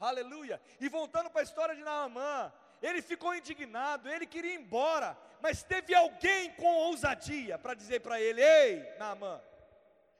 Aleluia. 0.00 0.60
E 0.80 0.88
voltando 0.88 1.30
para 1.30 1.42
a 1.42 1.44
história 1.44 1.76
de 1.76 1.84
Naamã, 1.84 2.52
ele 2.82 3.00
ficou 3.00 3.32
indignado, 3.32 4.08
ele 4.08 4.26
queria 4.26 4.54
ir 4.54 4.60
embora, 4.60 5.16
mas 5.40 5.62
teve 5.62 5.94
alguém 5.94 6.50
com 6.54 6.74
ousadia 6.88 7.56
para 7.56 7.74
dizer 7.74 8.00
para 8.00 8.20
ele: 8.20 8.42
Ei, 8.42 8.98
Naamã, 8.98 9.40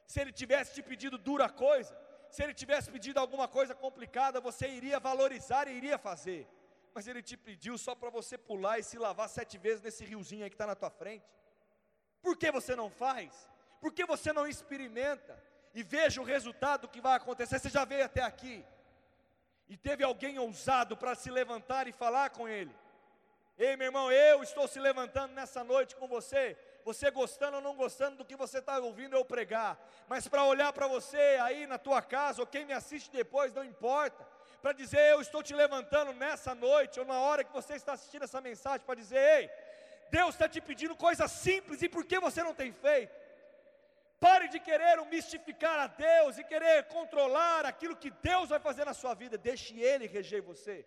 se 0.07 0.21
ele 0.21 0.31
tivesse 0.31 0.75
te 0.75 0.83
pedido 0.91 1.19
dura 1.19 1.49
coisa, 1.49 1.93
se 2.31 2.41
ele 2.41 2.55
tivesse 2.55 2.89
pedido 2.89 3.19
alguma 3.19 3.49
coisa 3.49 3.75
complicada, 3.75 4.41
você 4.41 4.69
iria 4.69 5.01
valorizar 5.01 5.67
e 5.67 5.73
iria 5.73 5.99
fazer. 5.99 6.49
Mas 6.95 7.09
ele 7.09 7.23
te 7.23 7.37
pediu 7.37 7.77
só 7.77 7.95
para 7.95 8.09
você 8.09 8.39
pular 8.39 8.79
e 8.79 8.85
se 8.85 8.97
lavar 8.97 9.29
sete 9.29 9.59
vezes 9.59 9.83
nesse 9.83 10.05
riozinho 10.05 10.45
aí 10.45 10.51
que 10.51 10.55
está 10.55 10.67
na 10.67 10.77
tua 10.77 10.91
frente. 10.91 11.27
Por 12.23 12.37
que 12.37 12.51
você 12.53 12.77
não 12.77 12.89
faz? 12.89 13.51
Por 13.81 13.93
que 13.93 14.07
você 14.07 14.33
não 14.33 14.47
experimenta? 14.47 15.43
E 15.75 15.83
veja 15.83 16.21
o 16.21 16.25
resultado 16.25 16.89
que 16.89 17.01
vai 17.01 17.17
acontecer. 17.17 17.59
Você 17.59 17.69
já 17.69 17.85
veio 17.85 18.05
até 18.05 18.23
aqui. 18.23 18.65
E 19.69 19.77
teve 19.77 20.05
alguém 20.05 20.39
ousado 20.39 20.97
para 20.97 21.17
se 21.17 21.31
levantar 21.31 21.89
e 21.89 21.93
falar 21.93 22.31
com 22.31 22.49
ele. 22.49 22.75
Ei, 23.59 23.77
meu 23.77 23.87
irmão, 23.87 24.11
eu 24.13 24.43
estou 24.43 24.69
se 24.69 24.79
levantando 24.79 25.35
nessa 25.35 25.65
noite 25.65 25.97
com 25.97 26.07
você 26.07 26.57
você 26.85 27.11
gostando 27.11 27.57
ou 27.57 27.63
não 27.63 27.75
gostando 27.75 28.19
do 28.19 28.25
que 28.25 28.37
você 28.37 28.59
está 28.59 28.79
ouvindo 28.79 29.17
eu 29.17 29.25
pregar, 29.25 29.79
mas 30.07 30.29
para 30.29 30.45
olhar 30.45 30.73
para 30.73 30.87
você 30.87 31.39
aí 31.41 31.67
na 31.67 31.79
tua 31.79 32.03
casa, 32.03 32.43
ou 32.43 32.47
quem 32.47 32.67
me 32.67 32.75
assiste 32.75 33.11
depois, 33.11 33.55
não 33.55 33.65
importa, 33.65 34.27
para 34.65 34.73
dizer 34.73 35.03
eu 35.11 35.21
estou 35.21 35.43
te 35.43 35.55
levantando 35.55 36.15
nessa 36.15 36.55
noite, 36.55 36.99
ou 36.99 37.05
na 37.05 37.19
hora 37.21 37.45
que 37.45 37.53
você 37.53 37.75
está 37.75 37.93
assistindo 37.93 38.23
essa 38.23 38.41
mensagem, 38.41 38.87
para 38.87 38.95
dizer, 38.95 39.19
ei, 39.37 39.51
Deus 40.11 40.31
está 40.35 40.49
te 40.49 40.59
pedindo 40.59 40.97
coisas 40.97 41.31
simples, 41.31 41.83
e 41.83 41.89
por 41.95 42.03
que 42.07 42.19
você 42.19 42.43
não 42.43 42.55
tem 42.55 42.73
feito? 42.73 43.15
Pare 44.19 44.49
de 44.49 44.59
querer 44.59 44.97
mistificar 45.05 45.79
a 45.79 45.87
Deus 45.87 46.39
e 46.39 46.45
querer 46.45 46.85
controlar 46.85 47.67
aquilo 47.67 47.95
que 47.95 48.11
Deus 48.11 48.49
vai 48.49 48.59
fazer 48.59 48.87
na 48.87 48.95
sua 48.95 49.13
vida, 49.13 49.37
deixe 49.37 49.79
Ele 49.79 50.07
reger 50.07 50.41
você 50.41 50.87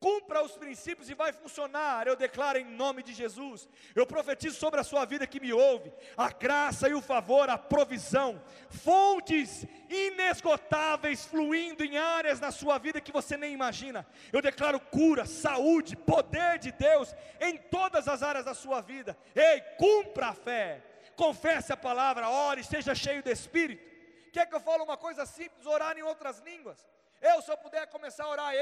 cumpra 0.00 0.42
os 0.42 0.56
princípios 0.56 1.10
e 1.10 1.14
vai 1.14 1.30
funcionar. 1.32 2.06
Eu 2.06 2.16
declaro 2.16 2.58
em 2.58 2.64
nome 2.64 3.02
de 3.02 3.12
Jesus. 3.12 3.68
Eu 3.94 4.06
profetizo 4.06 4.56
sobre 4.56 4.80
a 4.80 4.84
sua 4.84 5.04
vida 5.04 5.26
que 5.26 5.38
me 5.38 5.52
ouve, 5.52 5.92
a 6.16 6.30
graça 6.30 6.88
e 6.88 6.94
o 6.94 7.02
favor, 7.02 7.50
a 7.50 7.58
provisão, 7.58 8.42
fontes 8.70 9.66
inesgotáveis 9.90 11.26
fluindo 11.26 11.84
em 11.84 11.98
áreas 11.98 12.40
na 12.40 12.50
sua 12.50 12.78
vida 12.78 13.00
que 13.00 13.12
você 13.12 13.36
nem 13.36 13.52
imagina. 13.52 14.06
Eu 14.32 14.40
declaro 14.40 14.80
cura, 14.80 15.26
saúde, 15.26 15.94
poder 15.94 16.58
de 16.58 16.72
Deus 16.72 17.14
em 17.38 17.58
todas 17.58 18.08
as 18.08 18.22
áreas 18.22 18.46
da 18.46 18.54
sua 18.54 18.80
vida. 18.80 19.16
Ei, 19.34 19.60
cumpra 19.78 20.28
a 20.28 20.34
fé. 20.34 20.82
Confesse 21.14 21.70
a 21.70 21.76
palavra, 21.76 22.30
ore, 22.30 22.64
seja 22.64 22.94
cheio 22.94 23.22
de 23.22 23.30
espírito. 23.30 23.84
Quer 24.32 24.46
que 24.46 24.54
eu 24.54 24.60
fale 24.60 24.82
uma 24.82 24.96
coisa 24.96 25.26
simples, 25.26 25.66
orar 25.66 25.98
em 25.98 26.02
outras 26.02 26.38
línguas? 26.40 26.88
Eu, 27.20 27.42
eu 27.46 27.56
puder 27.58 27.86
começar 27.88 28.24
a 28.24 28.28
orar, 28.28 28.54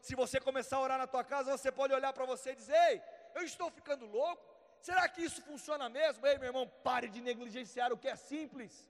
se 0.00 0.14
você 0.14 0.40
começar 0.40 0.76
a 0.78 0.80
orar 0.80 0.98
na 0.98 1.06
tua 1.06 1.22
casa, 1.22 1.56
você 1.56 1.70
pode 1.70 1.92
olhar 1.92 2.12
para 2.12 2.24
você 2.24 2.52
e 2.52 2.56
dizer: 2.56 2.76
Ei, 2.90 3.02
eu 3.34 3.42
estou 3.42 3.70
ficando 3.70 4.06
louco? 4.06 4.42
Será 4.80 5.06
que 5.08 5.22
isso 5.22 5.42
funciona 5.42 5.88
mesmo? 5.88 6.26
Ei, 6.26 6.38
meu 6.38 6.46
irmão, 6.46 6.66
pare 6.82 7.08
de 7.08 7.20
negligenciar 7.20 7.92
o 7.92 7.98
que 7.98 8.08
é 8.08 8.16
simples. 8.16 8.88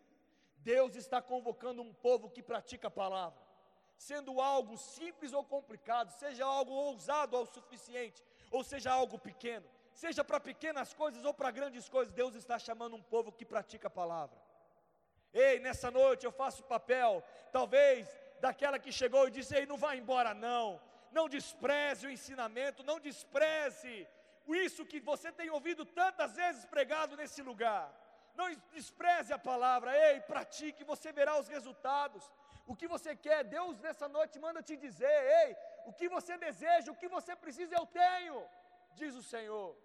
Deus 0.59 0.95
está 0.95 1.21
convocando 1.21 1.83
um 1.83 1.93
povo 1.93 2.31
que 2.31 2.43
pratica 2.43 2.89
a 2.89 2.91
palavra, 2.91 3.39
sendo 3.97 4.41
algo 4.41 4.77
simples 4.77 5.33
ou 5.33 5.43
complicado, 5.43 6.11
seja 6.19 6.45
algo 6.45 6.73
ousado 6.73 7.37
ao 7.37 7.47
suficiente, 7.47 8.23
ou 8.51 8.63
seja 8.63 8.93
algo 8.93 9.19
pequeno, 9.19 9.67
seja 9.93 10.23
para 10.23 10.39
pequenas 10.39 10.93
coisas 10.93 11.25
ou 11.25 11.33
para 11.33 11.51
grandes 11.51 11.89
coisas, 11.89 12.13
Deus 12.13 12.35
está 12.35 12.59
chamando 12.59 12.97
um 12.97 13.03
povo 13.03 13.33
que 13.33 13.45
pratica 13.45 13.89
a 13.89 13.91
palavra. 13.91 14.39
Ei, 15.33 15.61
nessa 15.61 15.91
noite 15.91 16.25
eu 16.25 16.33
faço 16.33 16.63
o 16.63 16.67
papel, 16.67 17.23
talvez, 17.53 18.09
daquela 18.41 18.79
que 18.79 18.93
chegou 18.93 19.29
e 19.29 19.31
disse: 19.31 19.55
Ei, 19.55 19.67
não 19.67 19.77
vá 19.77 19.95
embora, 19.95 20.35
não. 20.35 20.81
Não 21.11 21.29
despreze 21.29 22.07
o 22.07 22.11
ensinamento, 22.11 22.83
não 22.83 23.01
despreze 23.01 24.07
isso 24.47 24.85
que 24.85 25.01
você 25.01 25.31
tem 25.31 25.51
ouvido 25.51 25.85
tantas 25.85 26.35
vezes 26.37 26.65
pregado 26.65 27.17
nesse 27.17 27.43
lugar. 27.43 27.93
Não 28.35 28.49
despreze 28.73 29.33
a 29.33 29.39
palavra, 29.39 29.97
ei, 30.11 30.21
pratique, 30.21 30.85
você 30.85 31.13
verá 31.13 31.39
os 31.39 31.49
resultados. 31.49 32.31
O 32.67 32.77
que 32.77 32.87
você 32.87 33.17
quer, 33.17 33.43
Deus 33.45 33.81
nessa 33.81 34.09
noite 34.09 34.39
manda 34.39 34.63
te 34.63 34.77
dizer, 34.77 35.19
ei, 35.43 35.57
o 35.87 35.93
que 35.93 36.09
você 36.09 36.37
deseja, 36.37 36.93
o 36.93 36.95
que 36.95 37.09
você 37.09 37.35
precisa, 37.35 37.75
eu 37.75 37.87
tenho, 37.87 38.47
diz 38.95 39.15
o 39.15 39.23
Senhor. 39.23 39.77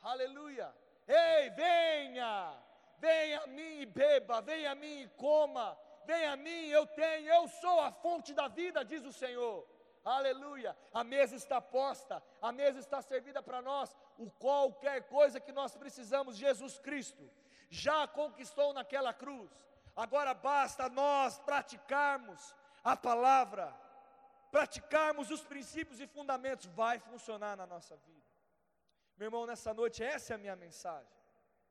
Aleluia. 0.00 0.74
Ei, 1.06 1.50
venha, 1.50 2.58
Venha 2.98 3.40
a 3.40 3.46
mim 3.46 3.80
e 3.80 3.86
beba, 3.86 4.40
venha 4.40 4.72
a 4.72 4.74
mim 4.74 5.02
e 5.02 5.08
coma, 5.10 5.78
vem 6.06 6.26
a 6.26 6.36
mim, 6.36 6.66
eu 6.66 6.86
tenho, 6.86 7.28
eu 7.28 7.48
sou 7.48 7.80
a 7.80 7.90
fonte 7.90 8.32
da 8.32 8.48
vida, 8.48 8.84
diz 8.84 9.04
o 9.04 9.12
Senhor. 9.12 9.66
Aleluia. 10.04 10.76
A 10.92 11.02
mesa 11.02 11.34
está 11.34 11.60
posta, 11.60 12.22
a 12.40 12.52
mesa 12.52 12.78
está 12.78 13.00
servida 13.00 13.42
para 13.42 13.62
nós. 13.62 13.96
O 14.18 14.30
qualquer 14.30 15.04
coisa 15.04 15.40
que 15.40 15.50
nós 15.50 15.74
precisamos, 15.74 16.36
Jesus 16.36 16.78
Cristo 16.78 17.30
já 17.70 18.06
conquistou 18.06 18.72
naquela 18.72 19.14
cruz. 19.14 19.50
Agora 19.96 20.34
basta 20.34 20.88
nós 20.88 21.38
praticarmos 21.38 22.54
a 22.82 22.96
palavra, 22.96 23.74
praticarmos 24.50 25.30
os 25.30 25.42
princípios 25.42 26.00
e 26.00 26.06
fundamentos, 26.06 26.66
vai 26.66 26.98
funcionar 26.98 27.56
na 27.56 27.66
nossa 27.66 27.96
vida. 27.96 28.24
Meu 29.16 29.28
irmão, 29.28 29.46
nessa 29.46 29.72
noite, 29.72 30.02
essa 30.02 30.34
é 30.34 30.36
a 30.36 30.38
minha 30.38 30.56
mensagem. 30.56 31.23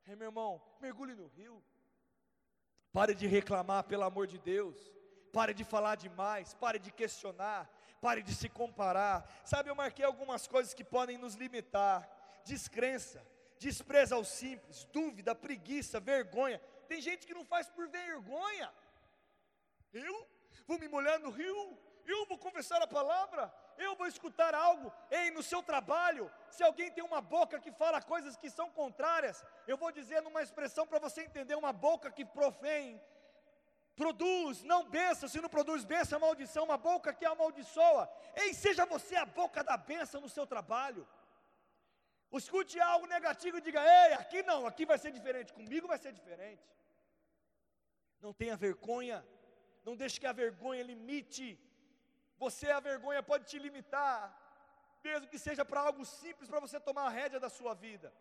Ei, 0.05 0.15
meu 0.15 0.27
irmão, 0.27 0.61
mergulhe 0.79 1.15
no 1.15 1.27
rio. 1.27 1.63
Pare 2.91 3.15
de 3.15 3.25
reclamar, 3.25 3.85
pelo 3.85 4.03
amor 4.03 4.27
de 4.27 4.37
Deus. 4.37 4.77
Pare 5.31 5.53
de 5.53 5.63
falar 5.63 5.95
demais, 5.95 6.53
pare 6.53 6.77
de 6.77 6.91
questionar, 6.91 7.67
pare 7.99 8.21
de 8.21 8.35
se 8.35 8.47
comparar. 8.47 9.27
Sabe, 9.43 9.69
eu 9.69 9.75
marquei 9.75 10.05
algumas 10.05 10.45
coisas 10.45 10.73
que 10.73 10.83
podem 10.83 11.17
nos 11.17 11.35
limitar: 11.35 12.07
descrença, 12.43 13.25
despreza 13.57 14.13
ao 14.13 14.23
simples, 14.23 14.85
dúvida, 14.85 15.33
preguiça, 15.33 15.99
vergonha. 15.99 16.59
Tem 16.87 17.01
gente 17.01 17.25
que 17.25 17.33
não 17.33 17.45
faz 17.45 17.67
por 17.69 17.87
vergonha. 17.87 18.71
Eu 19.91 20.27
vou 20.67 20.77
me 20.77 20.87
molhar 20.87 21.19
no 21.19 21.31
rio, 21.31 21.77
eu 22.05 22.25
vou 22.27 22.37
confessar 22.37 22.81
a 22.81 22.87
palavra, 22.87 23.51
eu 23.77 23.95
vou 23.95 24.07
escutar 24.07 24.53
algo. 24.53 24.91
Ei, 25.09 25.31
no 25.31 25.43
seu 25.43 25.61
trabalho, 25.63 26.31
se 26.49 26.63
alguém 26.63 26.91
tem 26.91 27.03
uma 27.03 27.21
boca 27.21 27.59
que 27.59 27.71
fala 27.71 28.01
coisas 28.01 28.37
que 28.37 28.49
são 28.49 28.69
contrárias, 28.69 29.43
eu 29.67 29.77
vou 29.77 29.91
dizer 29.91 30.21
numa 30.21 30.41
expressão 30.41 30.85
para 30.87 30.99
você 30.99 31.23
entender: 31.23 31.55
uma 31.55 31.73
boca 31.73 32.11
que 32.11 32.25
profém, 32.25 33.01
produz, 33.95 34.63
não 34.63 34.89
benção, 34.89 35.29
se 35.29 35.41
não 35.41 35.49
produz 35.49 35.83
benção, 35.83 36.17
é 36.17 36.21
maldição, 36.21 36.63
uma 36.65 36.77
boca 36.77 37.13
que 37.13 37.25
amaldiçoa. 37.25 38.09
Ei, 38.35 38.53
seja 38.53 38.85
você 38.85 39.15
a 39.15 39.25
boca 39.25 39.63
da 39.63 39.77
benção 39.77 40.21
no 40.21 40.29
seu 40.29 40.45
trabalho. 40.45 41.07
Escute 42.31 42.79
algo 42.79 43.05
negativo 43.05 43.57
e 43.57 43.61
diga: 43.61 43.81
Ei, 43.81 44.13
aqui 44.13 44.41
não, 44.43 44.65
aqui 44.65 44.85
vai 44.85 44.97
ser 44.97 45.11
diferente, 45.11 45.53
comigo 45.53 45.87
vai 45.87 45.97
ser 45.97 46.11
diferente. 46.11 46.63
Não 48.19 48.33
tenha 48.33 48.55
vergonha, 48.55 49.25
não 49.83 49.95
deixe 49.95 50.19
que 50.19 50.25
a 50.25 50.31
vergonha 50.31 50.81
limite. 50.81 51.59
Você, 52.37 52.69
a 52.71 52.79
vergonha 52.79 53.23
pode 53.23 53.45
te 53.45 53.57
limitar, 53.59 54.37
mesmo 55.03 55.27
que 55.27 55.39
seja 55.39 55.63
para 55.63 55.81
algo 55.81 56.05
simples, 56.05 56.49
para 56.49 56.59
você 56.59 56.79
tomar 56.79 57.05
a 57.05 57.09
rédea 57.09 57.39
da 57.39 57.49
sua 57.49 57.73
vida. 57.73 58.13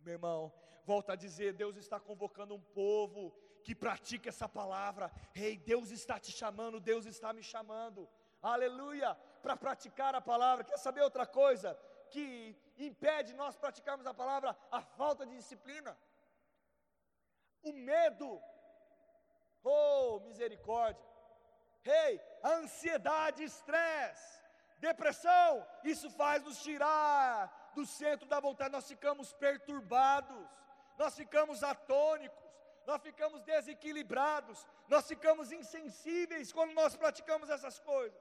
Meu 0.00 0.14
irmão, 0.14 0.52
volta 0.84 1.12
a 1.12 1.16
dizer: 1.16 1.52
Deus 1.52 1.76
está 1.76 1.98
convocando 2.00 2.54
um 2.54 2.60
povo 2.60 3.32
que 3.62 3.74
pratica 3.74 4.28
essa 4.28 4.48
palavra. 4.48 5.10
Ei, 5.34 5.56
Deus 5.58 5.90
está 5.90 6.18
te 6.18 6.32
chamando, 6.32 6.80
Deus 6.80 7.06
está 7.06 7.32
me 7.32 7.42
chamando. 7.42 8.08
Aleluia, 8.42 9.14
para 9.42 9.56
praticar 9.56 10.14
a 10.14 10.20
palavra. 10.20 10.64
Quer 10.64 10.78
saber 10.78 11.02
outra 11.02 11.26
coisa 11.26 11.78
que 12.10 12.56
impede 12.78 13.34
nós 13.34 13.56
praticarmos 13.56 14.06
a 14.06 14.14
palavra? 14.14 14.56
A 14.70 14.80
falta 14.82 15.26
de 15.26 15.36
disciplina. 15.36 15.96
O 17.62 17.72
medo. 17.72 18.40
Oh, 19.62 20.20
misericórdia. 20.20 21.09
Ei, 21.84 21.92
hey, 21.92 22.20
ansiedade, 22.44 23.42
estresse, 23.42 24.40
depressão, 24.78 25.66
isso 25.84 26.10
faz 26.10 26.42
nos 26.42 26.62
tirar 26.62 27.72
do 27.74 27.86
centro 27.86 28.28
da 28.28 28.40
vontade. 28.40 28.72
Nós 28.72 28.88
ficamos 28.88 29.32
perturbados, 29.32 30.46
nós 30.98 31.14
ficamos 31.16 31.62
atônicos 31.62 32.50
nós 32.86 33.02
ficamos 33.02 33.40
desequilibrados, 33.42 34.66
nós 34.88 35.06
ficamos 35.06 35.52
insensíveis 35.52 36.52
quando 36.52 36.72
nós 36.72 36.96
praticamos 36.96 37.48
essas 37.48 37.78
coisas. 37.78 38.18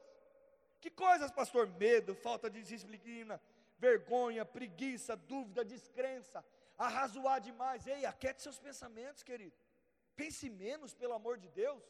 Que 0.80 0.89
coisas, 0.89 1.32
pastor? 1.32 1.68
Medo, 1.68 2.13
falta 2.16 2.50
de 2.50 2.62
disciplina, 2.62 3.42
vergonha, 3.78 4.46
preguiça, 4.46 5.15
dúvida, 5.15 5.65
descrença, 5.65 6.45
arrazoar 6.78 7.41
demais. 7.41 7.88
Ei, 7.88 8.06
aquete 8.06 8.41
seus 8.41 8.60
pensamentos, 8.60 9.24
querido. 9.24 9.56
Pense 10.15 10.50
menos, 10.50 10.93
pelo 10.93 11.13
amor 11.13 11.38
de 11.38 11.50
Deus. 11.50 11.82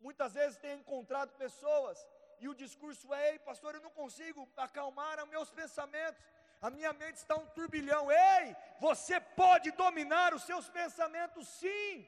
Muitas 0.00 0.34
vezes 0.34 0.58
tenho 0.58 0.80
encontrado 0.80 1.32
pessoas 1.36 2.06
e 2.40 2.48
o 2.48 2.54
discurso 2.54 3.12
é: 3.12 3.32
Ei, 3.32 3.38
pastor, 3.38 3.74
eu 3.74 3.80
não 3.80 3.90
consigo 3.90 4.48
acalmar 4.56 5.22
os 5.22 5.28
meus 5.28 5.50
pensamentos 5.50 6.22
a 6.60 6.70
minha 6.70 6.92
mente 6.92 7.16
está 7.16 7.36
um 7.36 7.46
turbilhão. 7.46 8.10
Ei, 8.10 8.56
você 8.80 9.20
pode 9.20 9.70
dominar 9.72 10.34
os 10.34 10.42
seus 10.42 10.68
pensamentos, 10.68 11.46
sim. 11.48 12.06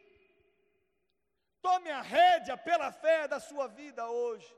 Tome 1.61 1.91
a 1.91 2.01
rédea 2.01 2.57
pela 2.57 2.91
fé 2.93 3.29
da 3.29 3.41
sua 3.41 3.67
vida 3.67 4.09
hoje. 4.09 4.57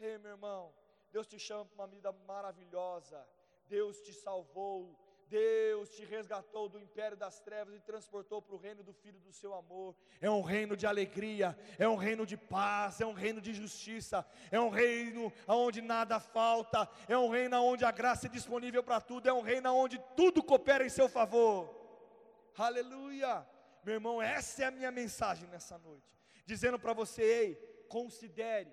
Ei, 0.00 0.18
meu 0.18 0.32
irmão, 0.32 0.74
Deus 1.12 1.26
te 1.26 1.38
chama 1.38 1.64
para 1.64 1.74
uma 1.74 1.86
vida 1.86 2.10
maravilhosa. 2.12 3.26
Deus 3.66 4.00
te 4.00 4.12
salvou. 4.12 4.98
Deus 5.34 5.88
te 5.90 6.04
resgatou 6.04 6.68
do 6.68 6.78
império 6.78 7.16
das 7.16 7.40
trevas 7.40 7.74
e 7.74 7.80
transportou 7.80 8.40
para 8.40 8.54
o 8.54 8.58
reino 8.58 8.84
do 8.84 8.92
Filho 8.92 9.18
do 9.18 9.32
seu 9.32 9.52
amor. 9.52 9.96
É 10.20 10.30
um 10.30 10.42
reino 10.42 10.76
de 10.76 10.86
alegria, 10.86 11.58
é 11.76 11.88
um 11.88 11.96
reino 11.96 12.24
de 12.24 12.36
paz, 12.36 13.00
é 13.00 13.06
um 13.06 13.12
reino 13.12 13.40
de 13.40 13.52
justiça, 13.52 14.24
é 14.52 14.60
um 14.60 14.68
reino 14.68 15.32
onde 15.48 15.82
nada 15.82 16.20
falta, 16.20 16.88
é 17.08 17.18
um 17.18 17.28
reino 17.28 17.60
onde 17.60 17.84
a 17.84 17.90
graça 17.90 18.28
é 18.28 18.30
disponível 18.30 18.80
para 18.84 19.00
tudo, 19.00 19.28
é 19.28 19.32
um 19.32 19.40
reino 19.40 19.74
onde 19.74 19.98
tudo 20.16 20.40
coopera 20.40 20.86
em 20.86 20.88
seu 20.88 21.08
favor. 21.08 21.68
Aleluia! 22.56 23.44
Meu 23.82 23.94
irmão, 23.94 24.22
essa 24.22 24.62
é 24.62 24.66
a 24.66 24.70
minha 24.70 24.92
mensagem 24.92 25.48
nessa 25.48 25.76
noite, 25.78 26.16
dizendo 26.46 26.78
para 26.78 26.92
você: 26.92 27.22
ei, 27.22 27.54
considere, 27.88 28.72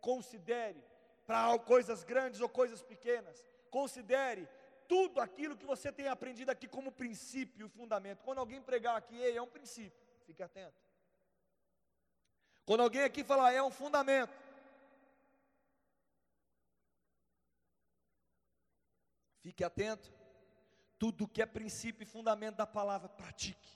considere, 0.00 0.82
para 1.24 1.56
coisas 1.60 2.02
grandes 2.02 2.40
ou 2.40 2.48
coisas 2.48 2.82
pequenas, 2.82 3.46
considere 3.70 4.48
tudo 4.92 5.20
aquilo 5.20 5.56
que 5.56 5.64
você 5.64 5.90
tem 5.90 6.06
aprendido 6.06 6.50
aqui 6.50 6.68
como 6.68 6.92
princípio 6.92 7.66
e 7.66 7.70
fundamento. 7.70 8.22
Quando 8.22 8.40
alguém 8.40 8.60
pregar 8.60 8.94
aqui, 8.94 9.16
ei, 9.16 9.38
é 9.38 9.40
um 9.40 9.46
princípio, 9.46 9.98
fique 10.26 10.42
atento. 10.42 10.78
Quando 12.66 12.82
alguém 12.82 13.02
aqui 13.02 13.24
falar, 13.24 13.54
é 13.54 13.62
um 13.62 13.70
fundamento. 13.70 14.36
Fique 19.40 19.64
atento. 19.64 20.12
Tudo 20.98 21.26
que 21.26 21.40
é 21.40 21.46
princípio 21.46 22.02
e 22.02 22.06
fundamento 22.06 22.56
da 22.56 22.66
palavra, 22.66 23.08
pratique. 23.08 23.70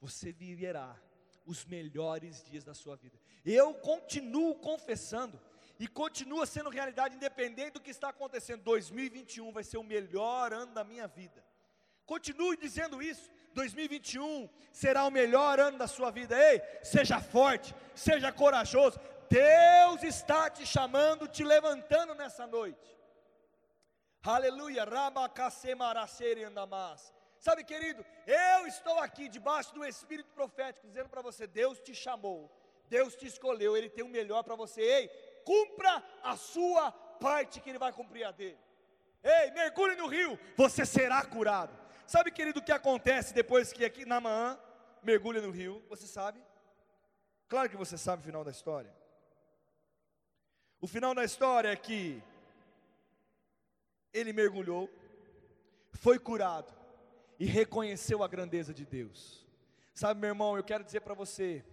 Você 0.00 0.30
viverá 0.30 0.96
os 1.44 1.64
melhores 1.64 2.44
dias 2.44 2.62
da 2.62 2.74
sua 2.74 2.94
vida. 2.94 3.18
Eu 3.44 3.74
continuo 3.74 4.54
confessando 4.54 5.36
e 5.80 5.88
continua 5.88 6.44
sendo 6.44 6.68
realidade 6.68 7.16
independente 7.16 7.72
do 7.72 7.80
que 7.80 7.90
está 7.90 8.10
acontecendo. 8.10 8.62
2021 8.62 9.50
vai 9.50 9.64
ser 9.64 9.78
o 9.78 9.82
melhor 9.82 10.52
ano 10.52 10.74
da 10.74 10.84
minha 10.84 11.08
vida. 11.08 11.42
Continue 12.04 12.58
dizendo 12.58 13.02
isso. 13.02 13.30
2021 13.54 14.46
será 14.70 15.06
o 15.06 15.10
melhor 15.10 15.58
ano 15.58 15.78
da 15.78 15.86
sua 15.86 16.10
vida. 16.10 16.38
Ei, 16.38 16.60
seja 16.82 17.18
forte, 17.18 17.74
seja 17.94 18.30
corajoso. 18.30 19.00
Deus 19.30 20.02
está 20.02 20.50
te 20.50 20.66
chamando, 20.66 21.26
te 21.26 21.42
levantando 21.42 22.14
nessa 22.14 22.46
noite. 22.46 22.94
Aleluia. 24.22 24.84
Sabe, 27.38 27.64
querido, 27.64 28.04
eu 28.26 28.66
estou 28.66 28.98
aqui 28.98 29.30
debaixo 29.30 29.72
do 29.72 29.82
Espírito 29.82 30.30
profético, 30.34 30.86
dizendo 30.86 31.08
para 31.08 31.22
você: 31.22 31.46
Deus 31.46 31.80
te 31.80 31.94
chamou, 31.94 32.54
Deus 32.86 33.16
te 33.16 33.26
escolheu, 33.26 33.74
Ele 33.74 33.88
tem 33.88 34.04
o 34.04 34.08
melhor 34.08 34.42
para 34.42 34.54
você. 34.56 34.82
Ei, 34.82 35.29
cumpra 35.44 36.02
a 36.22 36.36
sua 36.36 36.90
parte, 36.92 37.60
que 37.60 37.70
Ele 37.70 37.78
vai 37.78 37.92
cumprir 37.92 38.24
a 38.24 38.30
dele. 38.30 38.58
Ei, 39.22 39.50
mergulhe 39.50 39.96
no 39.96 40.06
rio, 40.06 40.38
você 40.56 40.86
será 40.86 41.24
curado. 41.24 41.78
Sabe, 42.06 42.30
querido, 42.30 42.60
o 42.60 42.62
que 42.62 42.72
acontece 42.72 43.34
depois 43.34 43.72
que 43.72 43.84
aqui 43.84 44.04
Naamã 44.04 44.58
mergulha 45.02 45.40
no 45.40 45.50
rio? 45.50 45.84
Você 45.88 46.06
sabe? 46.06 46.42
Claro 47.48 47.68
que 47.68 47.76
você 47.76 47.98
sabe 47.98 48.22
o 48.22 48.24
final 48.24 48.42
da 48.42 48.50
história. 48.50 48.92
O 50.80 50.86
final 50.86 51.14
da 51.14 51.24
história 51.24 51.68
é 51.68 51.76
que 51.76 52.22
ele 54.12 54.32
mergulhou, 54.32 54.90
foi 55.92 56.18
curado 56.18 56.72
e 57.38 57.44
reconheceu 57.44 58.22
a 58.22 58.28
grandeza 58.28 58.72
de 58.72 58.86
Deus. 58.86 59.46
Sabe, 59.94 60.20
meu 60.20 60.30
irmão, 60.30 60.56
eu 60.56 60.64
quero 60.64 60.82
dizer 60.82 61.00
para 61.00 61.14
você, 61.14 61.64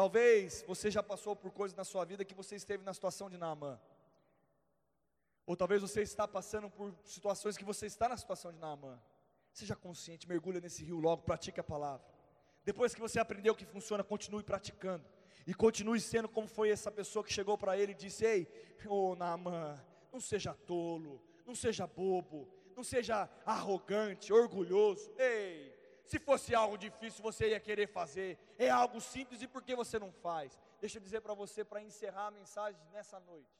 Talvez 0.00 0.64
você 0.66 0.90
já 0.90 1.02
passou 1.02 1.36
por 1.36 1.50
coisas 1.50 1.76
na 1.76 1.84
sua 1.84 2.06
vida 2.06 2.24
que 2.24 2.32
você 2.32 2.56
esteve 2.56 2.82
na 2.82 2.94
situação 2.94 3.28
de 3.28 3.36
Naamã. 3.36 3.78
Ou 5.44 5.54
talvez 5.54 5.82
você 5.82 6.00
está 6.00 6.26
passando 6.26 6.70
por 6.70 6.94
situações 7.04 7.54
que 7.54 7.66
você 7.66 7.84
está 7.84 8.08
na 8.08 8.16
situação 8.16 8.50
de 8.50 8.58
Naamã. 8.58 8.98
Seja 9.52 9.76
consciente, 9.76 10.26
mergulha 10.26 10.58
nesse 10.58 10.82
rio 10.82 10.98
logo, 10.98 11.20
pratique 11.20 11.60
a 11.60 11.62
palavra. 11.62 12.06
Depois 12.64 12.94
que 12.94 13.00
você 13.02 13.20
aprendeu 13.20 13.54
que 13.54 13.66
funciona, 13.66 14.02
continue 14.02 14.42
praticando. 14.42 15.04
E 15.46 15.52
continue 15.52 16.00
sendo 16.00 16.30
como 16.30 16.48
foi 16.48 16.70
essa 16.70 16.90
pessoa 16.90 17.22
que 17.22 17.30
chegou 17.30 17.58
para 17.58 17.76
ele 17.76 17.92
e 17.92 17.94
disse: 17.94 18.24
Ei, 18.24 18.48
ô 18.86 19.10
oh, 19.10 19.14
Naamã, 19.14 19.78
não 20.10 20.18
seja 20.18 20.54
tolo, 20.54 21.22
não 21.44 21.54
seja 21.54 21.86
bobo, 21.86 22.48
não 22.74 22.82
seja 22.82 23.28
arrogante, 23.44 24.32
orgulhoso. 24.32 25.12
Ei, 25.18 25.69
Se 26.10 26.18
fosse 26.18 26.56
algo 26.56 26.76
difícil, 26.76 27.22
você 27.22 27.50
ia 27.50 27.60
querer 27.60 27.86
fazer. 27.86 28.36
É 28.58 28.68
algo 28.68 29.00
simples 29.00 29.42
e 29.42 29.46
por 29.46 29.62
que 29.62 29.76
você 29.76 29.96
não 29.96 30.10
faz? 30.10 30.58
Deixa 30.80 30.98
eu 30.98 31.02
dizer 31.02 31.20
para 31.20 31.34
você, 31.34 31.64
para 31.64 31.80
encerrar 31.80 32.26
a 32.26 32.30
mensagem 32.32 32.80
nessa 32.90 33.20
noite. 33.20 33.56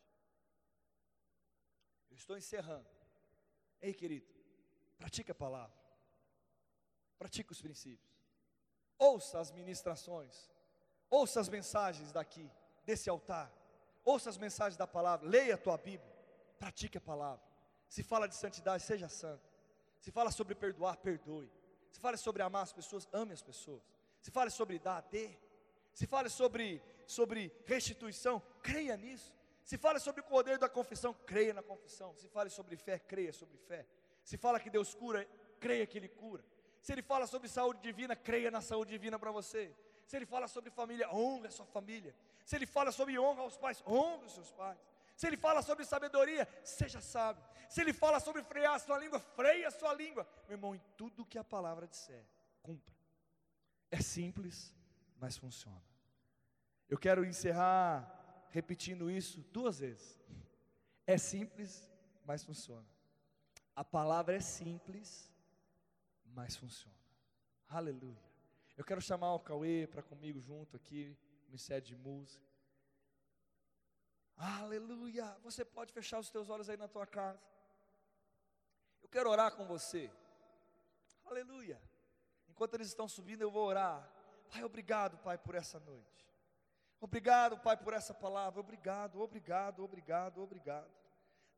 Eu 2.10 2.16
estou 2.16 2.36
encerrando. 2.36 2.90
Ei, 3.80 3.94
querido, 3.94 4.26
pratique 4.98 5.30
a 5.30 5.34
palavra. 5.34 5.78
Pratique 7.20 7.52
os 7.52 7.62
princípios. 7.62 8.12
Ouça 8.98 9.38
as 9.38 9.52
ministrações. 9.52 10.50
Ouça 11.08 11.38
as 11.38 11.48
mensagens 11.48 12.10
daqui, 12.10 12.50
desse 12.84 13.08
altar. 13.08 13.48
Ouça 14.04 14.28
as 14.28 14.36
mensagens 14.36 14.76
da 14.76 14.88
palavra. 14.88 15.28
Leia 15.28 15.54
a 15.54 15.58
tua 15.58 15.78
Bíblia. 15.78 16.12
Pratique 16.58 16.98
a 16.98 17.00
palavra. 17.00 17.44
Se 17.88 18.02
fala 18.02 18.26
de 18.26 18.34
santidade, 18.34 18.82
seja 18.82 19.08
santo. 19.08 19.48
Se 20.00 20.10
fala 20.10 20.32
sobre 20.32 20.56
perdoar, 20.56 20.96
perdoe. 20.96 21.59
Se 21.90 21.98
fala 22.00 22.16
sobre 22.16 22.42
amar 22.42 22.62
as 22.62 22.72
pessoas, 22.72 23.08
ame 23.12 23.32
as 23.32 23.42
pessoas. 23.42 23.82
Se 24.20 24.30
fala 24.30 24.50
sobre 24.50 24.78
dar, 24.78 25.02
dê. 25.10 25.36
Se 25.92 26.06
fala 26.06 26.28
sobre, 26.28 26.82
sobre 27.06 27.52
restituição, 27.66 28.42
creia 28.62 28.96
nisso. 28.96 29.34
Se 29.64 29.76
fala 29.76 29.98
sobre 29.98 30.20
o 30.20 30.24
poder 30.24 30.58
da 30.58 30.68
confissão, 30.68 31.14
creia 31.26 31.52
na 31.52 31.62
confissão. 31.62 32.14
Se 32.16 32.28
fala 32.28 32.48
sobre 32.50 32.76
fé, 32.76 32.98
creia 32.98 33.32
sobre 33.32 33.56
fé. 33.58 33.86
Se 34.24 34.36
fala 34.36 34.60
que 34.60 34.70
Deus 34.70 34.94
cura, 34.94 35.26
creia 35.58 35.86
que 35.86 35.98
Ele 35.98 36.08
cura. 36.08 36.44
Se 36.80 36.92
Ele 36.92 37.02
fala 37.02 37.26
sobre 37.26 37.48
saúde 37.48 37.80
divina, 37.80 38.16
creia 38.16 38.50
na 38.50 38.60
saúde 38.60 38.90
divina 38.90 39.18
para 39.18 39.30
você. 39.30 39.74
Se 40.06 40.16
Ele 40.16 40.26
fala 40.26 40.48
sobre 40.48 40.70
família, 40.70 41.12
honre 41.12 41.48
a 41.48 41.50
sua 41.50 41.66
família. 41.66 42.14
Se 42.44 42.56
Ele 42.56 42.66
fala 42.66 42.90
sobre 42.90 43.18
honra 43.18 43.42
aos 43.42 43.56
pais, 43.56 43.82
honre 43.86 44.26
os 44.26 44.32
seus 44.32 44.50
pais. 44.52 44.78
Se 45.20 45.26
Ele 45.26 45.36
fala 45.36 45.60
sobre 45.60 45.84
sabedoria, 45.84 46.48
seja 46.64 46.98
sábio. 46.98 47.44
Se 47.68 47.78
Ele 47.82 47.92
fala 47.92 48.18
sobre 48.18 48.42
frear 48.42 48.76
a 48.76 48.78
sua 48.78 48.98
língua, 48.98 49.20
freia 49.20 49.68
a 49.68 49.70
sua 49.70 49.92
língua. 49.92 50.26
Meu 50.48 50.56
irmão, 50.56 50.74
em 50.74 50.80
tudo 50.96 51.26
que 51.26 51.36
a 51.36 51.44
palavra 51.44 51.86
disser, 51.86 52.24
cumpra. 52.62 52.94
É 53.90 54.00
simples, 54.00 54.74
mas 55.18 55.36
funciona. 55.36 55.84
Eu 56.88 56.96
quero 56.96 57.22
encerrar 57.22 58.46
repetindo 58.48 59.10
isso 59.10 59.42
duas 59.52 59.80
vezes. 59.80 60.18
É 61.06 61.18
simples, 61.18 61.92
mas 62.24 62.42
funciona. 62.42 62.88
A 63.76 63.84
palavra 63.84 64.34
é 64.34 64.40
simples, 64.40 65.30
mas 66.24 66.56
funciona. 66.56 66.96
Aleluia. 67.68 68.24
Eu 68.74 68.86
quero 68.86 69.02
chamar 69.02 69.34
o 69.34 69.40
Cauê 69.40 69.86
para 69.86 70.02
comigo 70.02 70.40
junto 70.40 70.78
aqui, 70.78 71.14
Ministério 71.46 71.86
de 71.86 71.94
Música. 71.94 72.49
Aleluia. 74.40 75.36
Você 75.42 75.66
pode 75.66 75.92
fechar 75.92 76.18
os 76.18 76.30
teus 76.30 76.48
olhos 76.48 76.70
aí 76.70 76.76
na 76.76 76.88
tua 76.88 77.06
casa. 77.06 77.38
Eu 79.02 79.08
quero 79.08 79.28
orar 79.28 79.52
com 79.54 79.66
você. 79.66 80.10
Aleluia. 81.26 81.80
Enquanto 82.48 82.74
eles 82.74 82.88
estão 82.88 83.06
subindo, 83.06 83.42
eu 83.42 83.50
vou 83.50 83.66
orar. 83.66 84.10
Pai, 84.50 84.64
obrigado, 84.64 85.18
Pai, 85.18 85.36
por 85.36 85.54
essa 85.54 85.78
noite. 85.80 86.26
Obrigado, 86.98 87.58
Pai, 87.58 87.76
por 87.76 87.92
essa 87.92 88.14
palavra. 88.14 88.60
Obrigado, 88.60 89.20
obrigado, 89.20 89.84
obrigado, 89.84 90.42
obrigado. 90.42 90.90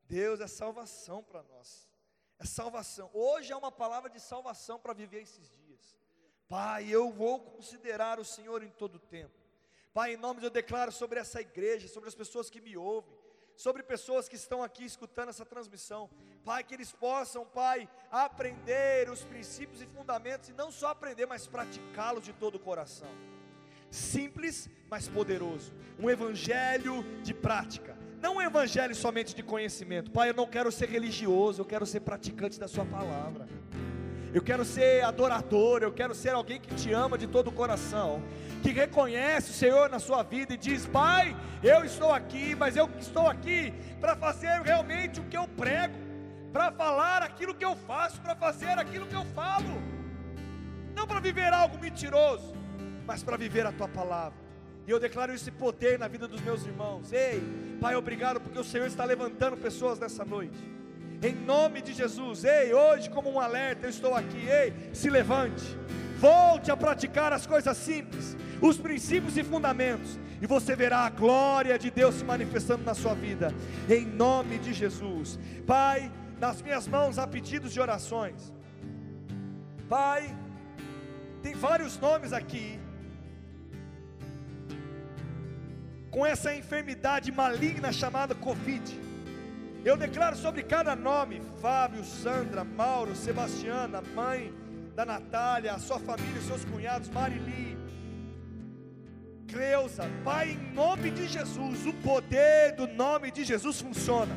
Deus 0.03 0.41
é 0.41 0.47
salvação 0.47 1.23
para 1.23 1.41
nós. 1.43 1.89
É 2.37 2.45
salvação. 2.45 3.09
Hoje 3.13 3.53
é 3.53 3.55
uma 3.55 3.71
palavra 3.71 4.09
de 4.09 4.19
salvação 4.19 4.77
para 4.77 4.93
viver 4.93 5.21
esses 5.21 5.49
dias. 5.49 5.97
Pai, 6.49 6.87
eu 6.89 7.11
vou 7.11 7.39
considerar 7.39 8.19
o 8.19 8.25
Senhor 8.25 8.61
em 8.61 8.69
todo 8.69 8.95
o 8.95 8.99
tempo. 8.99 9.42
Pai, 9.93 10.15
em 10.15 10.17
nome 10.17 10.39
de 10.39 10.47
eu 10.47 10.49
declaro 10.49 10.91
sobre 10.91 11.19
essa 11.19 11.39
igreja, 11.39 11.87
sobre 11.87 12.09
as 12.09 12.15
pessoas 12.15 12.49
que 12.49 12.59
me 12.59 12.75
ouvem, 12.75 13.13
sobre 13.55 13.83
pessoas 13.83 14.27
que 14.27 14.35
estão 14.35 14.63
aqui 14.63 14.83
escutando 14.83 15.29
essa 15.29 15.45
transmissão. 15.45 16.09
Pai, 16.43 16.63
que 16.63 16.73
eles 16.73 16.91
possam, 16.91 17.45
Pai, 17.45 17.87
aprender 18.09 19.07
os 19.09 19.23
princípios 19.23 19.83
e 19.83 19.85
fundamentos, 19.85 20.49
e 20.49 20.53
não 20.53 20.71
só 20.71 20.87
aprender, 20.87 21.27
mas 21.27 21.45
praticá-los 21.45 22.23
de 22.23 22.33
todo 22.33 22.55
o 22.55 22.59
coração. 22.59 23.09
Simples, 23.91 24.67
mas 24.89 25.07
poderoso. 25.07 25.71
Um 25.99 26.09
evangelho 26.09 27.03
de 27.21 27.31
prática. 27.31 27.95
Não 28.19 28.37
um 28.37 28.41
evangelho 28.41 28.95
somente 28.95 29.35
de 29.35 29.43
conhecimento. 29.43 30.09
Pai, 30.09 30.29
eu 30.29 30.33
não 30.33 30.47
quero 30.47 30.71
ser 30.71 30.89
religioso, 30.89 31.61
eu 31.61 31.65
quero 31.65 31.85
ser 31.85 31.99
praticante 31.99 32.59
da 32.59 32.67
Sua 32.67 32.85
palavra. 32.85 33.47
Eu 34.33 34.41
quero 34.41 34.65
ser 34.65 35.03
adorador, 35.03 35.83
eu 35.83 35.91
quero 35.91 36.15
ser 36.15 36.29
alguém 36.29 36.59
que 36.59 36.73
te 36.73 36.91
ama 36.91 37.17
de 37.17 37.27
todo 37.27 37.49
o 37.49 37.51
coração 37.51 38.21
que 38.63 38.71
reconhece 38.71 39.51
o 39.51 39.53
Senhor 39.53 39.89
na 39.89 39.99
sua 39.99 40.23
vida 40.23 40.53
e 40.53 40.57
diz: 40.57 40.85
Pai, 40.85 41.35
eu 41.61 41.83
estou 41.83 42.11
aqui, 42.11 42.55
mas 42.55 42.75
eu 42.75 42.89
estou 42.97 43.27
aqui 43.27 43.73
para 43.99 44.15
fazer 44.15 44.61
realmente 44.61 45.19
o 45.19 45.25
que 45.25 45.37
eu 45.37 45.47
prego, 45.47 45.93
para 46.51 46.71
falar 46.71 47.21
aquilo 47.21 47.53
que 47.53 47.65
eu 47.65 47.75
faço, 47.75 48.19
para 48.21 48.35
fazer 48.35 48.79
aquilo 48.79 49.05
que 49.05 49.15
eu 49.15 49.25
falo, 49.35 49.81
não 50.95 51.05
para 51.05 51.19
viver 51.19 51.53
algo 51.53 51.77
mentiroso, 51.77 52.55
mas 53.05 53.21
para 53.21 53.35
viver 53.35 53.65
a 53.67 53.71
tua 53.71 53.87
palavra. 53.87 54.41
E 54.87 54.91
eu 54.91 54.99
declaro 54.99 55.33
esse 55.33 55.51
poder 55.51 55.99
na 55.99 56.07
vida 56.07 56.27
dos 56.27 56.41
meus 56.41 56.65
irmãos. 56.65 57.11
Ei, 57.11 57.41
Pai, 57.79 57.95
obrigado 57.95 58.39
porque 58.39 58.59
o 58.59 58.63
Senhor 58.63 58.87
está 58.87 59.03
levantando 59.03 59.57
pessoas 59.57 59.99
nessa 59.99 60.25
noite. 60.25 60.57
Em 61.23 61.33
nome 61.33 61.81
de 61.81 61.93
Jesus, 61.93 62.43
ei, 62.43 62.73
hoje 62.73 63.09
como 63.09 63.31
um 63.31 63.39
alerta, 63.39 63.85
eu 63.85 63.89
estou 63.89 64.13
aqui, 64.13 64.45
ei, 64.47 64.73
se 64.93 65.09
levante. 65.09 65.63
Volte 66.17 66.71
a 66.71 66.77
praticar 66.77 67.31
as 67.33 67.45
coisas 67.47 67.77
simples 67.77 68.35
os 68.69 68.77
princípios 68.77 69.35
e 69.37 69.43
fundamentos, 69.43 70.17
e 70.41 70.47
você 70.47 70.73
verá 70.73 70.99
a 70.99 71.09
glória 71.09 71.77
de 71.77 71.91
Deus 71.91 72.15
se 72.15 72.23
manifestando 72.23 72.83
na 72.83 72.93
sua 72.93 73.13
vida, 73.13 73.53
em 73.89 74.05
nome 74.05 74.57
de 74.57 74.71
Jesus. 74.71 75.37
Pai, 75.67 76.09
nas 76.39 76.61
minhas 76.61 76.87
mãos 76.87 77.19
há 77.19 77.27
pedidos 77.27 77.73
de 77.73 77.81
orações. 77.81 78.53
Pai, 79.89 80.33
tem 81.41 81.53
vários 81.53 81.99
nomes 81.99 82.31
aqui, 82.31 82.79
com 86.09 86.25
essa 86.25 86.55
enfermidade 86.55 87.31
maligna 87.31 87.91
chamada 87.91 88.33
Covid. 88.33 89.12
Eu 89.85 89.97
declaro 89.97 90.35
sobre 90.37 90.63
cada 90.63 90.95
nome: 90.95 91.41
Fábio, 91.61 92.03
Sandra, 92.05 92.63
Mauro, 92.63 93.15
Sebastiana, 93.15 94.01
mãe 94.15 94.53
da 94.95 95.05
Natália, 95.05 95.73
a 95.73 95.79
sua 95.79 95.99
família, 95.99 96.41
seus 96.41 96.63
cunhados, 96.63 97.09
Marili, 97.09 97.77
Creuza, 99.47 100.09
Pai, 100.23 100.51
em 100.51 100.73
nome 100.73 101.11
de 101.11 101.27
Jesus, 101.27 101.85
o 101.85 101.93
poder 101.93 102.75
do 102.75 102.87
nome 102.87 103.29
de 103.29 103.43
Jesus 103.43 103.81
funciona. 103.81 104.35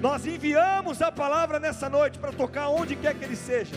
Nós 0.00 0.26
enviamos 0.26 1.00
a 1.00 1.10
palavra 1.10 1.58
nessa 1.58 1.88
noite 1.88 2.18
para 2.18 2.32
tocar 2.32 2.68
onde 2.68 2.96
quer 2.96 3.14
que 3.14 3.24
ele 3.24 3.36
seja, 3.36 3.76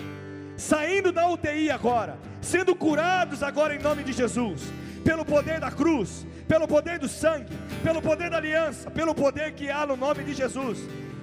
saindo 0.57 1.13
da 1.13 1.29
UTI 1.29 1.71
agora, 1.71 2.17
sendo 2.41 2.75
curados 2.75 3.41
agora 3.41 3.73
em 3.73 3.79
nome 3.79 4.03
de 4.03 4.11
Jesus, 4.11 4.63
pelo 5.05 5.23
poder 5.23 5.61
da 5.61 5.71
cruz, 5.71 6.27
pelo 6.49 6.67
poder 6.67 6.97
do 6.97 7.07
sangue, 7.07 7.55
pelo 7.83 8.01
poder 8.01 8.31
da 8.31 8.37
aliança, 8.37 8.89
pelo 8.89 9.13
poder 9.13 9.51
que 9.53 9.69
há 9.69 9.85
no 9.85 9.95
nome 9.95 10.23
de 10.23 10.33
Jesus. 10.33 10.79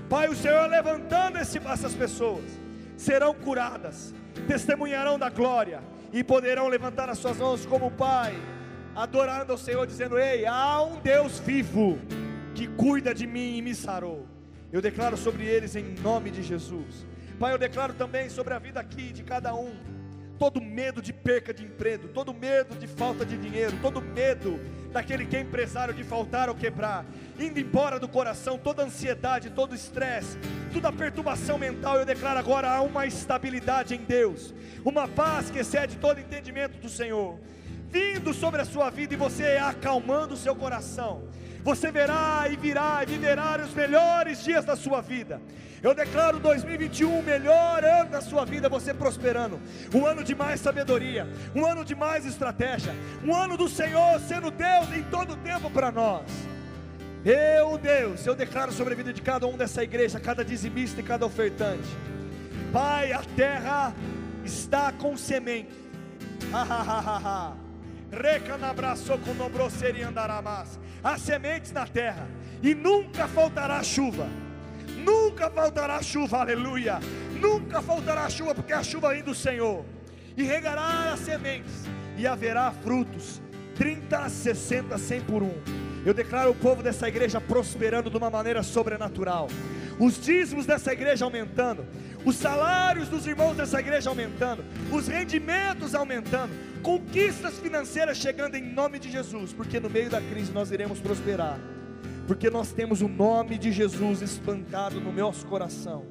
Pai, 0.08 0.28
o 0.28 0.36
Senhor 0.36 0.70
levantando 0.70 1.36
esse, 1.36 1.58
essas 1.58 1.94
pessoas, 1.94 2.44
serão 2.96 3.34
curadas, 3.34 4.14
testemunharão 4.46 5.18
da 5.18 5.28
glória 5.28 5.82
e 6.12 6.22
poderão 6.22 6.68
levantar 6.68 7.10
as 7.10 7.18
suas 7.18 7.38
mãos 7.38 7.66
como 7.66 7.90
Pai 7.90 8.36
adorando 8.94 9.50
ao 9.50 9.58
Senhor, 9.58 9.84
dizendo: 9.84 10.16
Ei, 10.16 10.46
há 10.46 10.80
um 10.80 11.00
Deus 11.00 11.40
vivo 11.40 11.98
que 12.54 12.68
cuida 12.68 13.12
de 13.12 13.26
mim 13.26 13.56
e 13.56 13.62
me 13.62 13.74
sarou. 13.74 14.28
Eu 14.72 14.80
declaro 14.80 15.16
sobre 15.16 15.44
eles 15.44 15.74
em 15.74 15.96
nome 16.00 16.30
de 16.30 16.42
Jesus. 16.42 17.04
Pai, 17.36 17.52
eu 17.52 17.58
declaro 17.58 17.94
também 17.94 18.28
sobre 18.30 18.54
a 18.54 18.60
vida 18.60 18.78
aqui 18.78 19.12
de 19.12 19.24
cada 19.24 19.52
um. 19.56 19.74
Todo 20.38 20.60
medo 20.60 21.00
de 21.00 21.12
perca 21.12 21.52
de 21.54 21.64
emprego, 21.64 22.08
todo 22.08 22.34
medo 22.34 22.76
de 22.76 22.86
falta 22.86 23.24
de 23.24 23.36
dinheiro, 23.36 23.78
todo 23.80 24.02
medo 24.02 24.60
daquele 24.92 25.26
que 25.26 25.36
é 25.36 25.40
empresário 25.40 25.94
de 25.94 26.02
faltar 26.04 26.48
ou 26.48 26.54
quebrar, 26.54 27.04
indo 27.38 27.60
embora 27.60 27.98
do 27.98 28.08
coração, 28.08 28.58
toda 28.58 28.82
ansiedade, 28.82 29.50
todo 29.50 29.74
estresse, 29.74 30.38
toda 30.72 30.92
perturbação 30.92 31.58
mental, 31.58 31.98
eu 31.98 32.06
declaro 32.06 32.38
agora 32.38 32.70
há 32.70 32.80
uma 32.80 33.06
estabilidade 33.06 33.94
em 33.94 33.98
Deus, 33.98 34.54
uma 34.84 35.06
paz 35.06 35.50
que 35.50 35.58
excede 35.58 35.96
todo 35.96 36.20
entendimento 36.20 36.78
do 36.78 36.88
Senhor 36.88 37.38
vindo 37.90 38.34
sobre 38.34 38.60
a 38.60 38.64
sua 38.64 38.90
vida 38.90 39.14
e 39.14 39.16
você 39.16 39.56
acalmando 39.56 40.34
o 40.34 40.36
seu 40.36 40.54
coração. 40.54 41.22
Você 41.66 41.90
verá 41.90 42.46
e 42.48 42.54
virá 42.54 43.02
e 43.02 43.06
viverá 43.06 43.60
os 43.60 43.74
melhores 43.74 44.44
dias 44.44 44.64
da 44.64 44.76
sua 44.76 45.00
vida. 45.00 45.42
Eu 45.82 45.96
declaro 45.96 46.38
2021 46.38 47.18
o 47.18 47.22
melhor 47.24 47.82
ano 47.82 48.08
da 48.08 48.20
sua 48.20 48.44
vida, 48.44 48.68
você 48.68 48.94
prosperando. 48.94 49.58
Um 49.92 50.06
ano 50.06 50.22
de 50.22 50.32
mais 50.32 50.60
sabedoria, 50.60 51.26
um 51.56 51.66
ano 51.66 51.84
de 51.84 51.92
mais 51.92 52.24
estratégia, 52.24 52.94
um 53.24 53.34
ano 53.34 53.56
do 53.56 53.68
Senhor 53.68 54.20
sendo 54.20 54.52
Deus 54.52 54.92
em 54.96 55.02
todo 55.10 55.34
tempo 55.38 55.68
para 55.68 55.90
nós. 55.90 56.30
Eu, 57.24 57.76
Deus, 57.78 58.24
eu 58.24 58.36
declaro 58.36 58.70
sobre 58.70 58.94
a 58.94 58.96
vida 58.96 59.12
de 59.12 59.20
cada 59.20 59.48
um 59.48 59.56
dessa 59.56 59.82
igreja, 59.82 60.20
cada 60.20 60.44
dizimista 60.44 61.00
e 61.00 61.02
cada 61.02 61.26
ofertante. 61.26 61.88
Pai, 62.72 63.12
a 63.12 63.22
terra 63.34 63.92
está 64.44 64.92
com 64.92 65.16
semente. 65.16 65.74
Ha, 66.52 66.62
ha, 66.62 66.82
ha, 66.82 67.00
ha, 67.00 67.20
ha. 67.24 67.65
Há 71.02 71.18
sementes 71.18 71.72
na 71.72 71.86
terra, 71.86 72.28
e 72.62 72.74
nunca 72.74 73.28
faltará 73.28 73.82
chuva. 73.82 74.26
Nunca 75.04 75.50
faltará 75.50 76.02
chuva, 76.02 76.38
aleluia. 76.38 76.98
Nunca 77.40 77.82
faltará 77.82 78.28
chuva, 78.30 78.54
porque 78.54 78.72
a 78.72 78.82
chuva 78.82 79.10
vem 79.10 79.22
do 79.22 79.34
Senhor. 79.34 79.84
e 80.36 80.42
regará 80.42 81.12
as 81.14 81.20
sementes, 81.20 81.86
e 82.18 82.26
haverá 82.26 82.70
frutos 82.70 83.40
30, 83.76 84.28
60, 84.28 84.98
100 84.98 85.20
por 85.22 85.42
um. 85.42 85.54
Eu 86.04 86.14
declaro 86.14 86.50
o 86.50 86.54
povo 86.54 86.82
dessa 86.82 87.08
igreja 87.08 87.40
prosperando 87.40 88.10
de 88.10 88.16
uma 88.16 88.30
maneira 88.30 88.62
sobrenatural. 88.62 89.48
Os 89.98 90.20
dízimos 90.20 90.66
dessa 90.66 90.92
igreja 90.92 91.24
aumentando, 91.24 91.86
os 92.24 92.36
salários 92.36 93.08
dos 93.08 93.26
irmãos 93.26 93.56
dessa 93.56 93.80
igreja 93.80 94.10
aumentando, 94.10 94.64
os 94.92 95.08
rendimentos 95.08 95.94
aumentando, 95.94 96.52
conquistas 96.86 97.58
financeiras 97.58 98.16
chegando 98.16 98.54
em 98.54 98.62
nome 98.62 99.00
de 99.00 99.10
Jesus, 99.10 99.52
porque 99.52 99.80
no 99.80 99.90
meio 99.90 100.08
da 100.08 100.20
crise 100.20 100.52
nós 100.52 100.70
iremos 100.70 101.00
prosperar, 101.00 101.58
porque 102.28 102.48
nós 102.48 102.70
temos 102.72 103.02
o 103.02 103.08
nome 103.08 103.58
de 103.58 103.72
Jesus 103.72 104.22
espantado 104.22 105.00
no 105.00 105.12
nosso 105.12 105.44
coração, 105.46 106.06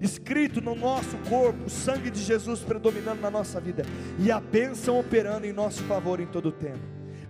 escrito 0.00 0.60
no 0.60 0.74
nosso 0.74 1.16
corpo, 1.28 1.66
o 1.66 1.70
sangue 1.70 2.10
de 2.10 2.20
Jesus 2.20 2.64
predominando 2.64 3.20
na 3.20 3.30
nossa 3.30 3.60
vida 3.60 3.84
e 4.18 4.28
a 4.32 4.40
bênção 4.40 4.98
operando 4.98 5.46
em 5.46 5.52
nosso 5.52 5.84
favor 5.84 6.18
em 6.18 6.26
todo 6.26 6.46
o 6.46 6.52
tempo. 6.52 6.82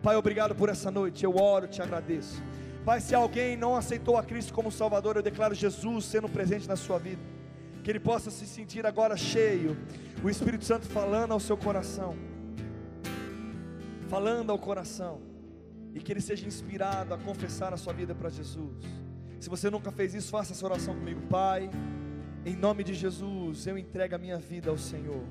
Pai, 0.02 0.16
obrigado 0.16 0.54
por 0.54 0.70
essa 0.70 0.90
noite, 0.90 1.24
eu 1.24 1.36
oro, 1.36 1.68
te 1.68 1.82
agradeço. 1.82 2.42
Pai, 2.86 3.02
se 3.02 3.14
alguém 3.14 3.54
não 3.54 3.76
aceitou 3.76 4.16
a 4.16 4.22
Cristo 4.22 4.54
como 4.54 4.72
Salvador, 4.72 5.16
eu 5.16 5.22
declaro 5.22 5.54
Jesus 5.54 6.06
sendo 6.06 6.26
presente 6.26 6.66
na 6.66 6.76
sua 6.76 6.98
vida, 6.98 7.20
que 7.84 7.90
ele 7.90 8.00
possa 8.00 8.30
se 8.30 8.46
sentir 8.46 8.86
agora 8.86 9.14
cheio, 9.14 9.76
o 10.24 10.30
Espírito 10.30 10.64
Santo 10.64 10.86
falando 10.86 11.32
ao 11.32 11.38
seu 11.38 11.54
coração, 11.54 12.31
falando 14.12 14.50
ao 14.50 14.58
coração, 14.58 15.22
e 15.94 15.98
que 15.98 16.12
ele 16.12 16.20
seja 16.20 16.46
inspirado 16.46 17.14
a 17.14 17.18
confessar 17.18 17.72
a 17.72 17.78
sua 17.78 17.94
vida 17.94 18.14
para 18.14 18.28
Jesus. 18.28 18.84
Se 19.40 19.48
você 19.48 19.70
nunca 19.70 19.90
fez 19.90 20.12
isso, 20.12 20.30
faça 20.30 20.52
essa 20.52 20.66
oração 20.66 20.94
comigo, 20.94 21.22
Pai. 21.30 21.70
Em 22.44 22.54
nome 22.54 22.84
de 22.84 22.92
Jesus, 22.92 23.66
eu 23.66 23.78
entrego 23.78 24.14
a 24.14 24.18
minha 24.18 24.36
vida 24.36 24.68
ao 24.68 24.76
Senhor. 24.76 25.24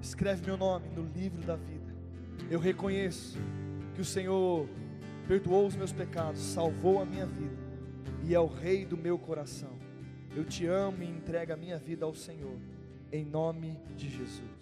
Escreve 0.00 0.46
meu 0.46 0.56
nome 0.56 0.88
no 0.90 1.02
livro 1.02 1.42
da 1.42 1.56
vida. 1.56 1.92
Eu 2.48 2.60
reconheço 2.60 3.36
que 3.96 4.00
o 4.00 4.04
Senhor 4.04 4.68
perdoou 5.26 5.66
os 5.66 5.74
meus 5.74 5.92
pecados, 5.92 6.40
salvou 6.40 7.02
a 7.02 7.04
minha 7.04 7.26
vida 7.26 7.58
e 8.22 8.32
é 8.32 8.38
o 8.38 8.46
Rei 8.46 8.86
do 8.86 8.96
meu 8.96 9.18
coração. 9.18 9.76
Eu 10.36 10.44
te 10.44 10.66
amo 10.66 11.02
e 11.02 11.06
entrego 11.08 11.52
a 11.52 11.56
minha 11.56 11.78
vida 11.78 12.04
ao 12.04 12.14
Senhor, 12.14 12.58
em 13.10 13.24
nome 13.24 13.76
de 13.96 14.08
Jesus. 14.08 14.57